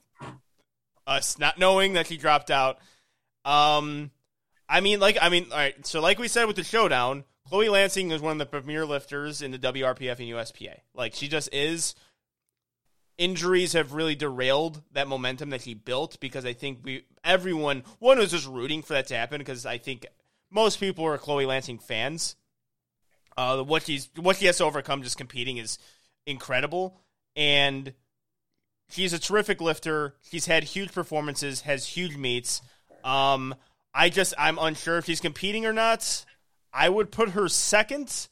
[1.08, 2.78] us not knowing that she dropped out.
[3.46, 4.12] Um,
[4.68, 5.86] I mean, like, I mean, all right.
[5.86, 9.42] So, like we said with the showdown, Chloe Lansing is one of the premier lifters
[9.42, 10.76] in the WRPF and USPA.
[10.94, 11.96] Like, she just is.
[13.20, 18.18] Injuries have really derailed that momentum that he built because I think we everyone one
[18.18, 20.06] was just rooting for that to happen because I think
[20.50, 22.38] most people are Chloe Lansing fans.
[23.38, 25.78] Uh, what she's what she has to overcome just competing is
[26.26, 26.98] incredible,
[27.36, 27.94] and
[28.90, 30.16] she's a terrific lifter.
[30.22, 32.62] She's had huge performances, has huge meets.
[33.04, 33.54] Um,
[33.94, 36.26] I just I'm unsure if she's competing or not.
[36.72, 38.30] I would put her second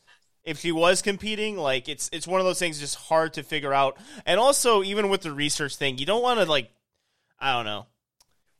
[0.48, 1.58] if she was competing.
[1.58, 3.98] Like it's it's one of those things just hard to figure out.
[4.26, 6.72] And also even with the research thing, you don't want to like
[7.38, 7.86] I don't know.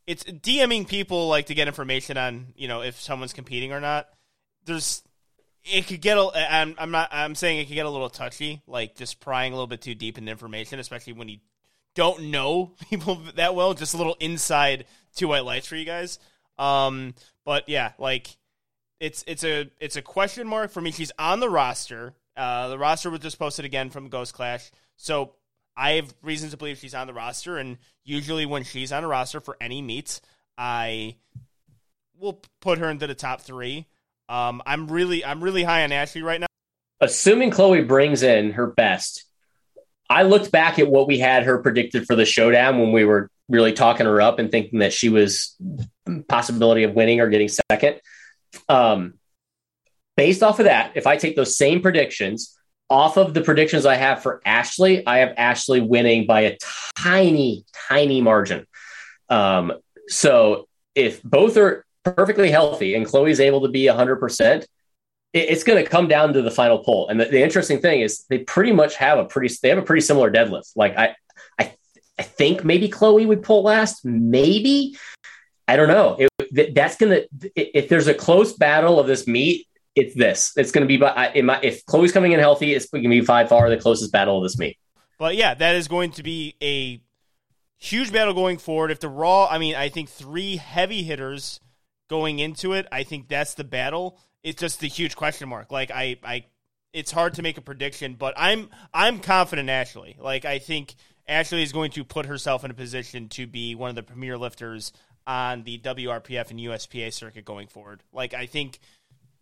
[0.06, 4.06] It's DMing people like to get information on you know if someone's competing or not.
[4.66, 5.02] There's
[5.64, 8.62] it could get a I'm, I'm not I'm saying it could get a little touchy,
[8.66, 11.38] like just prying a little bit too deep into information, especially when you
[11.94, 13.72] don't know people that well.
[13.72, 14.84] Just a little inside
[15.16, 16.18] two white lights for you guys.
[16.58, 17.14] Um,
[17.46, 18.36] but yeah, like
[19.00, 20.90] it's it's a it's a question mark for me.
[20.90, 22.14] She's on the roster.
[22.36, 25.34] Uh, the roster was just posted again from Ghost Clash, so
[25.76, 27.58] I have reasons to believe she's on the roster.
[27.58, 30.20] And usually, when she's on a roster for any meets,
[30.56, 31.16] I
[32.18, 33.86] will put her into the top three.
[34.28, 36.46] Um, I'm really I'm really high on Ashley right now.
[37.00, 39.24] Assuming Chloe brings in her best,
[40.10, 43.30] I looked back at what we had her predicted for the showdown when we were
[43.48, 45.56] really talking her up and thinking that she was
[46.28, 48.00] possibility of winning or getting second.
[48.68, 49.14] Um,
[50.16, 52.58] based off of that, if I take those same predictions
[52.90, 56.56] off of the predictions I have for Ashley, I have Ashley winning by a
[56.96, 58.66] tiny, tiny margin.
[59.28, 59.72] Um,
[60.08, 64.66] so if both are perfectly healthy and Chloe's able to be 100%,
[65.34, 67.08] it's going to come down to the final poll.
[67.08, 69.82] And the, the interesting thing is they pretty much have a pretty, they have a
[69.82, 70.72] pretty similar deadlift.
[70.74, 71.14] Like I,
[71.58, 71.74] I,
[72.18, 74.96] I think maybe Chloe would pull last, maybe.
[75.68, 76.16] I don't know.
[76.18, 77.20] It, th- that's gonna.
[77.54, 80.52] If there's a close battle of this meet, it's this.
[80.56, 80.96] It's gonna be.
[80.96, 81.30] by-
[81.62, 84.58] if Chloe's coming in healthy, it's gonna be by far the closest battle of this
[84.58, 84.78] meet.
[85.18, 87.00] But yeah, that is going to be a
[87.76, 88.90] huge battle going forward.
[88.90, 91.60] If the Raw, I mean, I think three heavy hitters
[92.08, 94.18] going into it, I think that's the battle.
[94.42, 95.70] It's just the huge question mark.
[95.70, 96.44] Like I, I,
[96.92, 100.16] it's hard to make a prediction, but I'm I'm confident Ashley.
[100.18, 100.94] Like I think
[101.26, 104.38] Ashley is going to put herself in a position to be one of the premier
[104.38, 104.92] lifters
[105.28, 108.02] on the WRPF and USPA circuit going forward.
[108.12, 108.80] Like I think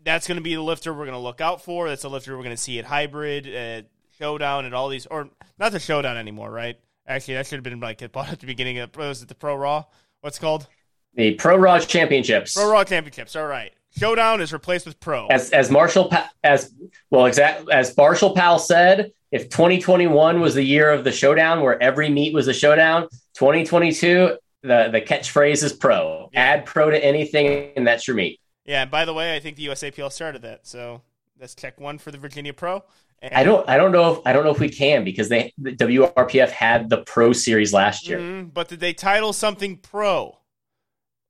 [0.03, 1.89] that's going to be the lifter we're going to look out for.
[1.89, 3.87] That's a lifter we're going to see at hybrid, at
[4.19, 6.77] showdown, and all these, or not the showdown anymore, right?
[7.07, 9.55] Actually, that should have been like bought at the beginning of was it the Pro
[9.55, 9.85] Raw?
[10.23, 10.67] What's it called
[11.15, 12.55] The Pro Raw Championships.
[12.55, 13.37] Pro Raw Championships.
[13.37, 15.29] All right, showdown is replaced with Pro.
[15.29, 16.75] as as Marshall Pa- as
[17.11, 21.81] well exact as Marshall Powell said, if 2021 was the year of the showdown where
[21.81, 24.37] every meet was a showdown, 2022
[24.67, 26.29] the the catchphrase is pro.
[26.33, 26.41] Yeah.
[26.41, 28.41] Add pro to anything, and that's your meet.
[28.65, 31.03] yeah, and by the way, I think the USAPL started that, so
[31.41, 32.83] let's check one for the Virginia Pro.
[33.23, 35.53] And, I don't I don't know if I don't know if we can because they
[35.57, 38.19] the WRPF had the pro series last year.
[38.19, 40.39] Mhm, but did they title something Pro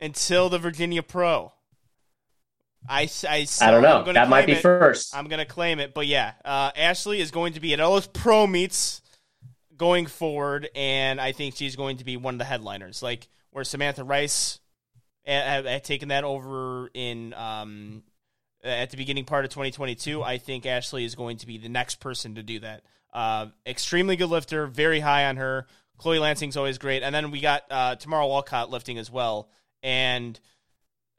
[0.00, 1.52] until the Virginia Pro?
[2.88, 4.12] I I don't know.
[4.12, 4.62] That might be it.
[4.62, 5.14] first.
[5.16, 5.94] I'm going to claim it.
[5.94, 9.02] But yeah, uh, Ashley is going to be at all those pro meets
[9.76, 13.02] going forward, and I think she's going to be one of the headliners.
[13.02, 14.60] Like where Samantha Rice
[15.24, 18.02] had, taken that over in um,
[18.62, 20.22] at the beginning part of 2022.
[20.22, 22.82] I think Ashley is going to be the next person to do that.
[23.12, 25.66] Uh, extremely good lifter, very high on her.
[25.98, 29.48] Chloe Lansing's always great, and then we got uh, Tamara Walcott lifting as well.
[29.82, 30.38] And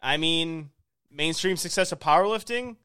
[0.01, 0.69] I mean,
[1.11, 2.75] mainstream success of powerlifting.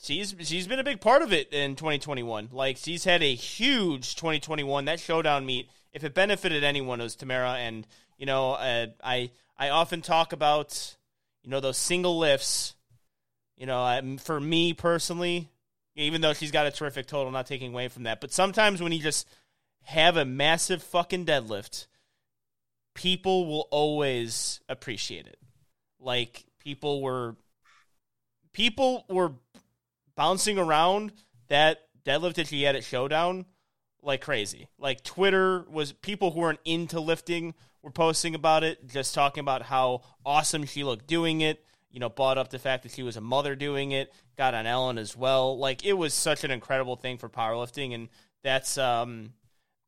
[0.00, 2.50] She's she's been a big part of it in 2021.
[2.52, 4.84] Like she's had a huge 2021.
[4.84, 7.54] That showdown meet, if it benefited anyone, it was Tamara.
[7.54, 7.86] And
[8.16, 10.96] you know, uh, I I often talk about
[11.42, 12.74] you know those single lifts.
[13.56, 15.50] You know, for me personally,
[15.96, 18.20] even though she's got a terrific total, not taking away from that.
[18.20, 19.28] But sometimes when you just
[19.82, 21.88] have a massive fucking deadlift,
[22.94, 25.40] people will always appreciate it.
[25.98, 27.34] Like people were
[28.52, 29.32] people were
[30.18, 31.12] bouncing around
[31.46, 33.46] that deadlift that she had at Showdown
[34.02, 34.66] like crazy.
[34.76, 39.62] Like Twitter was people who weren't into lifting were posting about it, just talking about
[39.62, 41.64] how awesome she looked doing it.
[41.88, 44.12] You know, brought up the fact that she was a mother doing it.
[44.36, 45.56] Got on Ellen as well.
[45.56, 48.08] Like it was such an incredible thing for powerlifting, and
[48.42, 49.34] that's um,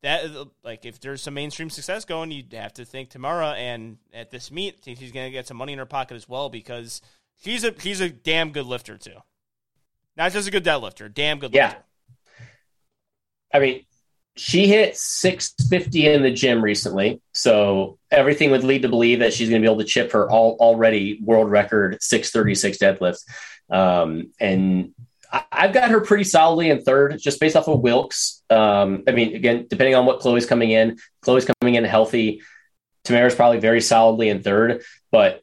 [0.01, 0.25] that
[0.63, 4.49] like if there's some mainstream success going, you'd have to think Tamara and at this
[4.49, 7.01] meet, think she's gonna get some money in her pocket as well because
[7.43, 9.17] she's a she's a damn good lifter too.
[10.17, 11.67] Not just a good deadlifter, damn good Yeah.
[11.67, 11.83] lifter.
[13.53, 13.85] I mean,
[14.37, 19.49] she hit 650 in the gym recently, so everything would lead to believe that she's
[19.49, 23.23] going to be able to chip her all, already world record 636 deadlifts.
[23.69, 24.93] Um, and
[25.31, 28.41] I, I've got her pretty solidly in third, just based off of Wilks.
[28.49, 32.41] Um, I mean, again, depending on what Chloe's coming in, Chloe's coming in healthy.
[33.03, 35.41] Tamara's probably very solidly in third, but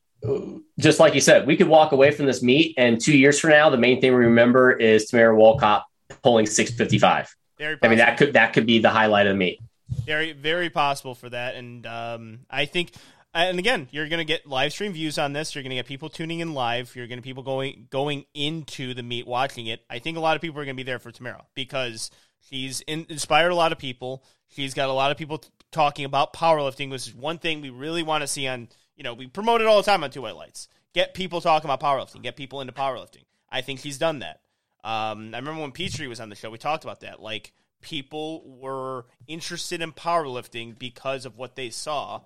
[0.79, 3.51] just like you said, we could walk away from this meet, and two years from
[3.51, 5.85] now, the main thing we remember is Tamara Walcott
[6.23, 7.35] pulling 655.
[7.59, 9.61] Very I mean, that could that could be the highlight of the meet.
[10.05, 11.57] very very possible for that.
[11.57, 12.93] And um, i think
[13.35, 15.55] and again you're going to get live stream views on this.
[15.55, 16.95] You're going to get people tuning in live.
[16.95, 19.85] You're going to people going going into the meet watching it.
[19.91, 22.11] I think a lot of people are going to be there for tamara because
[22.41, 24.25] she's in, inspired a lot of people.
[24.49, 27.71] She's got a lot of people t- talking about powerlifting which is one thing we
[27.71, 28.69] really want to see on
[28.99, 31.71] you know we promote it all the time on two white lights get people talking
[31.71, 34.41] about powerlifting get people into powerlifting i think he's done that
[34.85, 37.21] um, I remember when Petrie was on the show, we talked about that.
[37.21, 42.23] Like, people were interested in powerlifting because of what they saw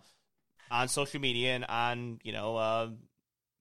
[0.71, 2.91] on social media and on, you know, uh,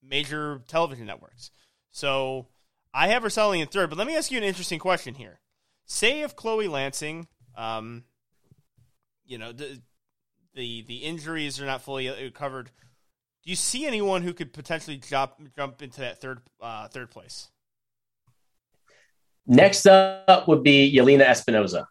[0.03, 1.51] major television networks.
[1.91, 2.47] So
[2.93, 5.39] I have her selling in third, but let me ask you an interesting question here.
[5.86, 8.03] Say if Chloe Lansing, um,
[9.26, 9.82] you know, the,
[10.53, 12.72] the, the injuries are not fully uh, covered.
[13.43, 17.49] Do you see anyone who could potentially jump jump into that third uh, third place?
[19.47, 21.85] Next up would be Yelena Espinoza.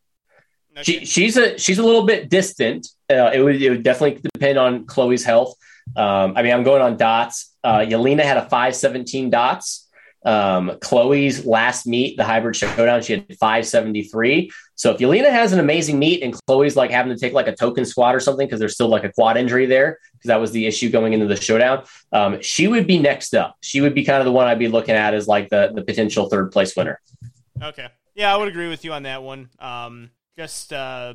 [0.82, 2.86] She, she's a she's a little bit distant.
[3.10, 5.56] Uh, it would it would definitely depend on Chloe's health.
[5.96, 7.56] Um, I mean, I'm going on dots.
[7.64, 9.89] Uh, Yelena had a 517 dots.
[10.24, 14.50] Um, Chloe's last meet, the hybrid showdown, she had 573.
[14.74, 17.54] So if Yelena has an amazing meet and Chloe's like having to take like a
[17.54, 20.52] token squat or something because there's still like a quad injury there because that was
[20.52, 23.56] the issue going into the showdown, um, she would be next up.
[23.60, 25.82] She would be kind of the one I'd be looking at as like the the
[25.82, 27.00] potential third place winner.
[27.62, 27.88] Okay.
[28.14, 29.48] Yeah, I would agree with you on that one.
[29.58, 31.14] Um, just uh,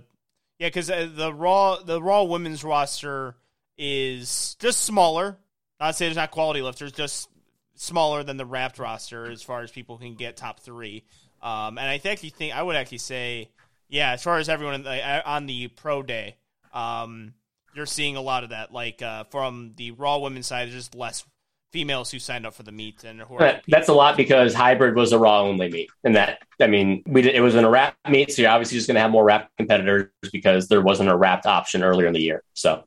[0.59, 3.35] yeah, because uh, the raw the raw women's roster
[3.77, 5.37] is just smaller.
[5.79, 7.29] Not say there's not quality lifters, just
[7.75, 11.03] smaller than the wrapped roster as far as people can get top three.
[11.41, 13.49] Um, and I actually think I would actually say,
[13.87, 16.37] yeah, as far as everyone uh, on the pro day,
[16.73, 17.33] um,
[17.75, 18.71] you're seeing a lot of that.
[18.73, 21.23] Like uh, from the raw women's side, there's just less
[21.71, 24.95] females who signed up for the meet and who are that's a lot because hybrid
[24.95, 27.69] was a raw only meet, and that I mean, we did, it was in a
[27.69, 31.09] wrap meet, so you're obviously just going to have more wrap competitors because there wasn't
[31.09, 32.43] a wrapped option earlier in the year.
[32.53, 32.85] So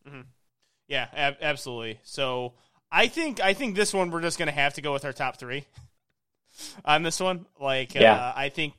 [0.89, 2.01] Yeah, ab- absolutely.
[2.03, 2.55] So
[2.91, 5.37] I think I think this one we're just gonna have to go with our top
[5.39, 5.65] three
[6.85, 7.47] on this one.
[7.61, 8.75] Like, uh, I think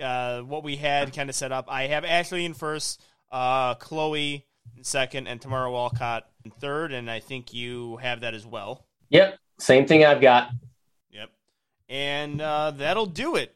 [0.00, 1.66] uh, what we had kind of set up.
[1.68, 4.44] I have Ashley in first, uh, Chloe
[4.76, 8.86] in second, and Tamara Walcott in third, and I think you have that as well.
[9.08, 10.50] yep, same thing I've got.
[11.10, 11.30] Yep.
[11.88, 13.54] And uh, that'll do it,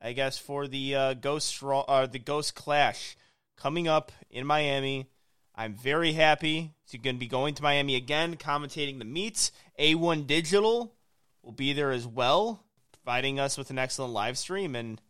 [0.00, 3.16] I guess, for the uh, Ghost uh, the Ghost Clash
[3.56, 5.06] coming up in Miami.
[5.54, 9.52] I'm very happy to going to be going to Miami again, commentating the meets.
[9.78, 10.94] A1 Digital
[11.42, 15.00] will be there as well, providing us with an excellent live stream and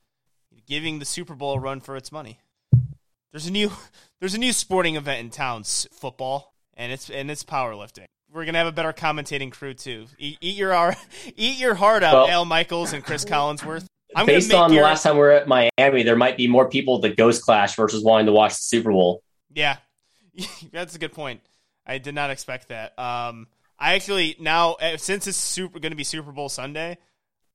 [0.66, 2.40] giving the Super Bowl a run for its money.
[3.32, 3.72] There's a new
[4.20, 8.06] there's a new sporting event in town, football, and it's and it's powerlifting.
[8.30, 10.06] We're gonna have a better commentating crew too.
[10.18, 10.94] Eat, eat your
[11.36, 13.86] eat your heart out, Well- Al Michaels and Chris Collinsworth.
[14.16, 16.96] I'm Based on the last time we were at Miami, there might be more people
[16.96, 19.24] at the Ghost Clash versus wanting to watch the Super Bowl.
[19.52, 19.78] Yeah,
[20.72, 21.40] that's a good point.
[21.86, 22.98] I did not expect that.
[22.98, 23.46] Um,
[23.78, 26.98] I actually now uh, since it's super going to be Super Bowl Sunday,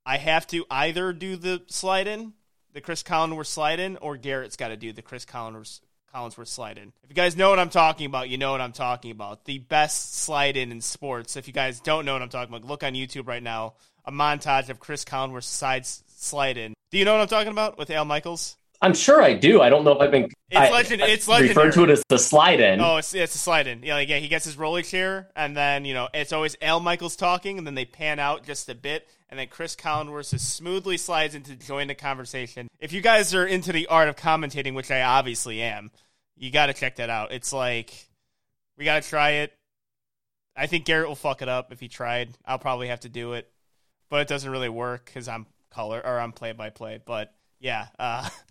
[0.05, 2.33] I have to either do the slide in,
[2.73, 5.81] the Chris Collinsworth slide in, or Garrett's got to do the Chris Collinsworth
[6.13, 6.91] Collinsworth slide in.
[7.03, 9.45] If you guys know what I'm talking about, you know what I'm talking about.
[9.45, 11.37] The best slide in in sports.
[11.37, 13.75] If you guys don't know what I'm talking about, look on YouTube right now.
[14.05, 16.73] A montage of Chris Collinsworth's sides slide in.
[16.91, 18.57] Do you know what I'm talking about with Al Michaels?
[18.81, 19.61] I'm sure I do.
[19.61, 20.31] I don't know if I've been.
[20.49, 22.79] It's I, legend- it's referred to it as the slide in.
[22.79, 23.83] Oh, it's, it's a slide in.
[23.83, 26.79] Yeah, like, yeah, he gets his rolling chair, and then you know it's always Al
[26.79, 30.55] Michaels talking, and then they pan out just a bit, and then Chris Collinsworth just
[30.55, 32.69] smoothly slides in to join the conversation.
[32.79, 35.91] If you guys are into the art of commentating, which I obviously am,
[36.37, 37.33] you got to check that out.
[37.33, 37.93] It's like
[38.77, 39.53] we got to try it.
[40.55, 42.29] I think Garrett will fuck it up if he tried.
[42.45, 43.51] I'll probably have to do it,
[44.09, 46.99] but it doesn't really work because I'm color or I'm play by play.
[47.03, 48.27] But yeah, uh,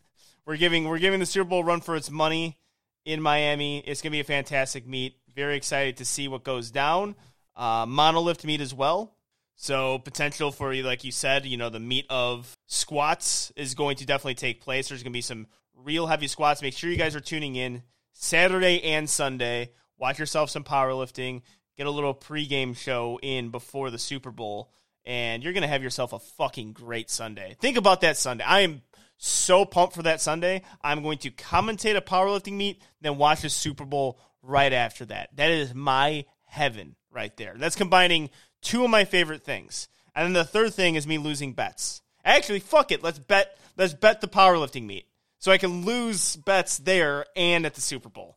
[0.49, 2.57] we're giving we're giving the Super Bowl run for its money
[3.05, 3.81] in Miami.
[3.81, 5.17] It's going to be a fantastic meet.
[5.35, 7.17] Very excited to see what goes down.
[7.55, 9.15] Uh, monolift meet as well.
[9.57, 14.07] So potential for, like you said, you know, the meet of squats is going to
[14.07, 14.89] definitely take place.
[14.89, 16.63] There's going to be some real heavy squats.
[16.63, 17.83] Make sure you guys are tuning in
[18.13, 19.73] Saturday and Sunday.
[19.99, 21.43] Watch yourself some powerlifting.
[21.77, 24.71] Get a little pregame show in before the Super Bowl,
[25.05, 27.57] and you're gonna have yourself a fucking great Sunday.
[27.61, 28.45] Think about that Sunday.
[28.45, 28.83] I am
[29.19, 30.63] so pumped for that Sunday.
[30.83, 35.31] I'm going to commentate a powerlifting meet, then watch the Super Bowl right after that.
[35.37, 37.55] That is my heaven right there.
[37.57, 38.31] That's combining
[38.63, 39.89] two of my favorite things.
[40.15, 42.01] And then the third thing is me losing bets.
[42.25, 43.03] Actually, fuck it.
[43.03, 45.07] Let's bet let's bet the powerlifting meet.
[45.39, 48.37] So I can lose bets there and at the Super Bowl.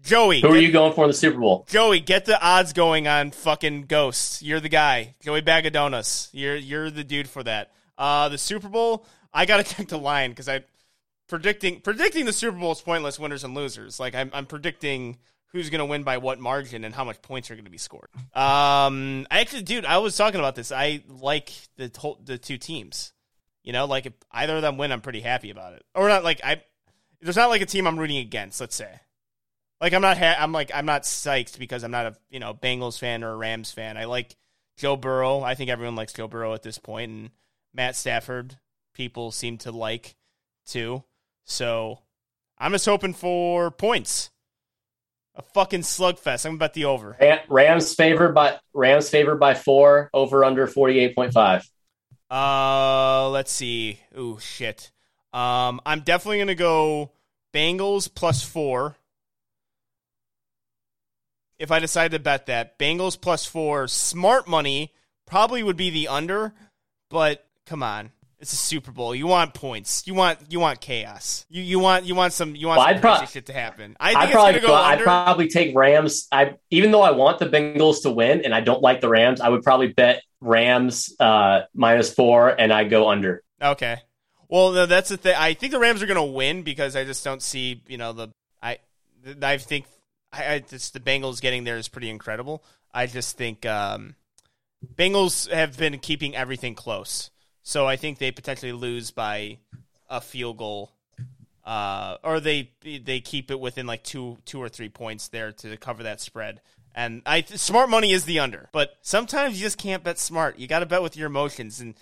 [0.00, 1.64] Joey, Who are get- you going for in the Super Bowl?
[1.68, 4.42] Joey, get the odds going on fucking ghosts.
[4.42, 5.14] You're the guy.
[5.22, 6.28] Joey Bag of Donuts.
[6.32, 7.70] You're you're the dude for that.
[8.02, 9.06] Uh, the Super Bowl.
[9.32, 10.64] I gotta take the line because I
[11.28, 13.16] predicting predicting the Super Bowl is pointless.
[13.16, 14.00] Winners and losers.
[14.00, 15.18] Like I'm I'm predicting
[15.52, 18.08] who's gonna win by what margin and how much points are gonna be scored.
[18.34, 20.72] Um, I actually, dude, I was talking about this.
[20.72, 23.12] I like the whole, the two teams.
[23.62, 25.84] You know, like if either of them win, I'm pretty happy about it.
[25.94, 26.60] Or not like I.
[27.20, 28.60] There's not like a team I'm rooting against.
[28.60, 28.90] Let's say.
[29.80, 32.52] Like I'm not ha- I'm like I'm not psyched because I'm not a you know
[32.52, 33.96] Bengals fan or a Rams fan.
[33.96, 34.34] I like
[34.76, 35.42] Joe Burrow.
[35.42, 37.30] I think everyone likes Joe Burrow at this point, and
[37.74, 38.58] Matt Stafford.
[38.94, 40.16] People seem to like
[40.66, 41.02] too.
[41.44, 42.00] So
[42.58, 44.30] I'm just hoping for points.
[45.34, 46.44] A fucking slugfest.
[46.44, 47.16] I'm gonna the over.
[47.48, 50.10] Rams favored by Rams favored by four.
[50.12, 51.66] Over under forty eight point five.
[52.30, 53.98] Uh, let's see.
[54.18, 54.90] Ooh, shit.
[55.32, 57.12] Um, I'm definitely gonna go
[57.54, 58.96] Bengals plus four.
[61.58, 64.92] If I decide to bet that Bengals plus four, smart money
[65.26, 66.52] probably would be the under.
[67.08, 69.14] But come on, it's a Super Bowl.
[69.14, 70.06] You want points.
[70.06, 71.46] You want you want chaos.
[71.48, 73.96] You you want you want some you want Well, some I'd crazy shit to happen.
[74.00, 76.28] I think I'd it's probably go I'd probably take Rams.
[76.32, 79.40] I even though I want the Bengals to win and I don't like the Rams,
[79.40, 83.42] I would probably bet Rams uh, minus four and I go under.
[83.62, 83.98] Okay.
[84.48, 85.34] Well, no, that's the thing.
[85.38, 88.12] I think the Rams are going to win because I just don't see, you know,
[88.12, 88.28] the
[88.62, 88.78] I
[89.40, 89.86] I think
[90.32, 92.64] I, I just the Bengals getting there is pretty incredible.
[92.92, 94.16] I just think um,
[94.94, 97.30] Bengals have been keeping everything close,
[97.62, 99.58] so I think they potentially lose by
[100.08, 100.92] a field goal,
[101.64, 105.76] uh, or they they keep it within like two two or three points there to
[105.76, 106.60] cover that spread.
[106.94, 110.58] And I smart money is the under, but sometimes you just can't bet smart.
[110.58, 111.94] You got to bet with your emotions and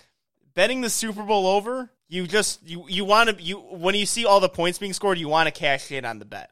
[0.53, 4.25] betting the Super Bowl over, you just you you want to you when you see
[4.25, 6.51] all the points being scored, you want to cash in on the bet.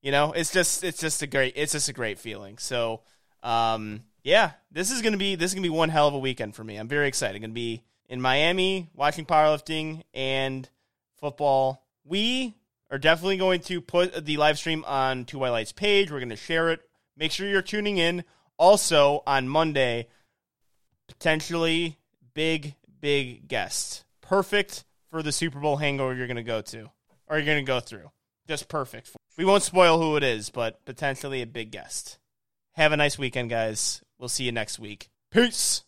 [0.00, 2.58] You know, it's just it's just a great it's just a great feeling.
[2.58, 3.00] So,
[3.42, 6.54] um, yeah, this is gonna be this is gonna be one hell of a weekend
[6.54, 6.76] for me.
[6.76, 7.40] I'm very excited.
[7.40, 10.68] gonna be in Miami watching powerlifting and
[11.16, 11.84] football.
[12.04, 12.54] We
[12.90, 16.10] are definitely going to put the live stream on Two White Lights page.
[16.10, 16.80] We're gonna share it.
[17.16, 18.24] Make sure you're tuning in.
[18.58, 20.08] Also on Monday,
[21.08, 21.98] potentially
[22.34, 24.04] big, big guest.
[24.20, 26.90] Perfect for the Super Bowl hangover you're going to go to
[27.28, 28.10] or you're going to go through.
[28.46, 29.10] Just perfect.
[29.36, 32.18] We won't spoil who it is, but potentially a big guest.
[32.72, 34.02] Have a nice weekend, guys.
[34.18, 35.08] We'll see you next week.
[35.30, 35.85] Peace.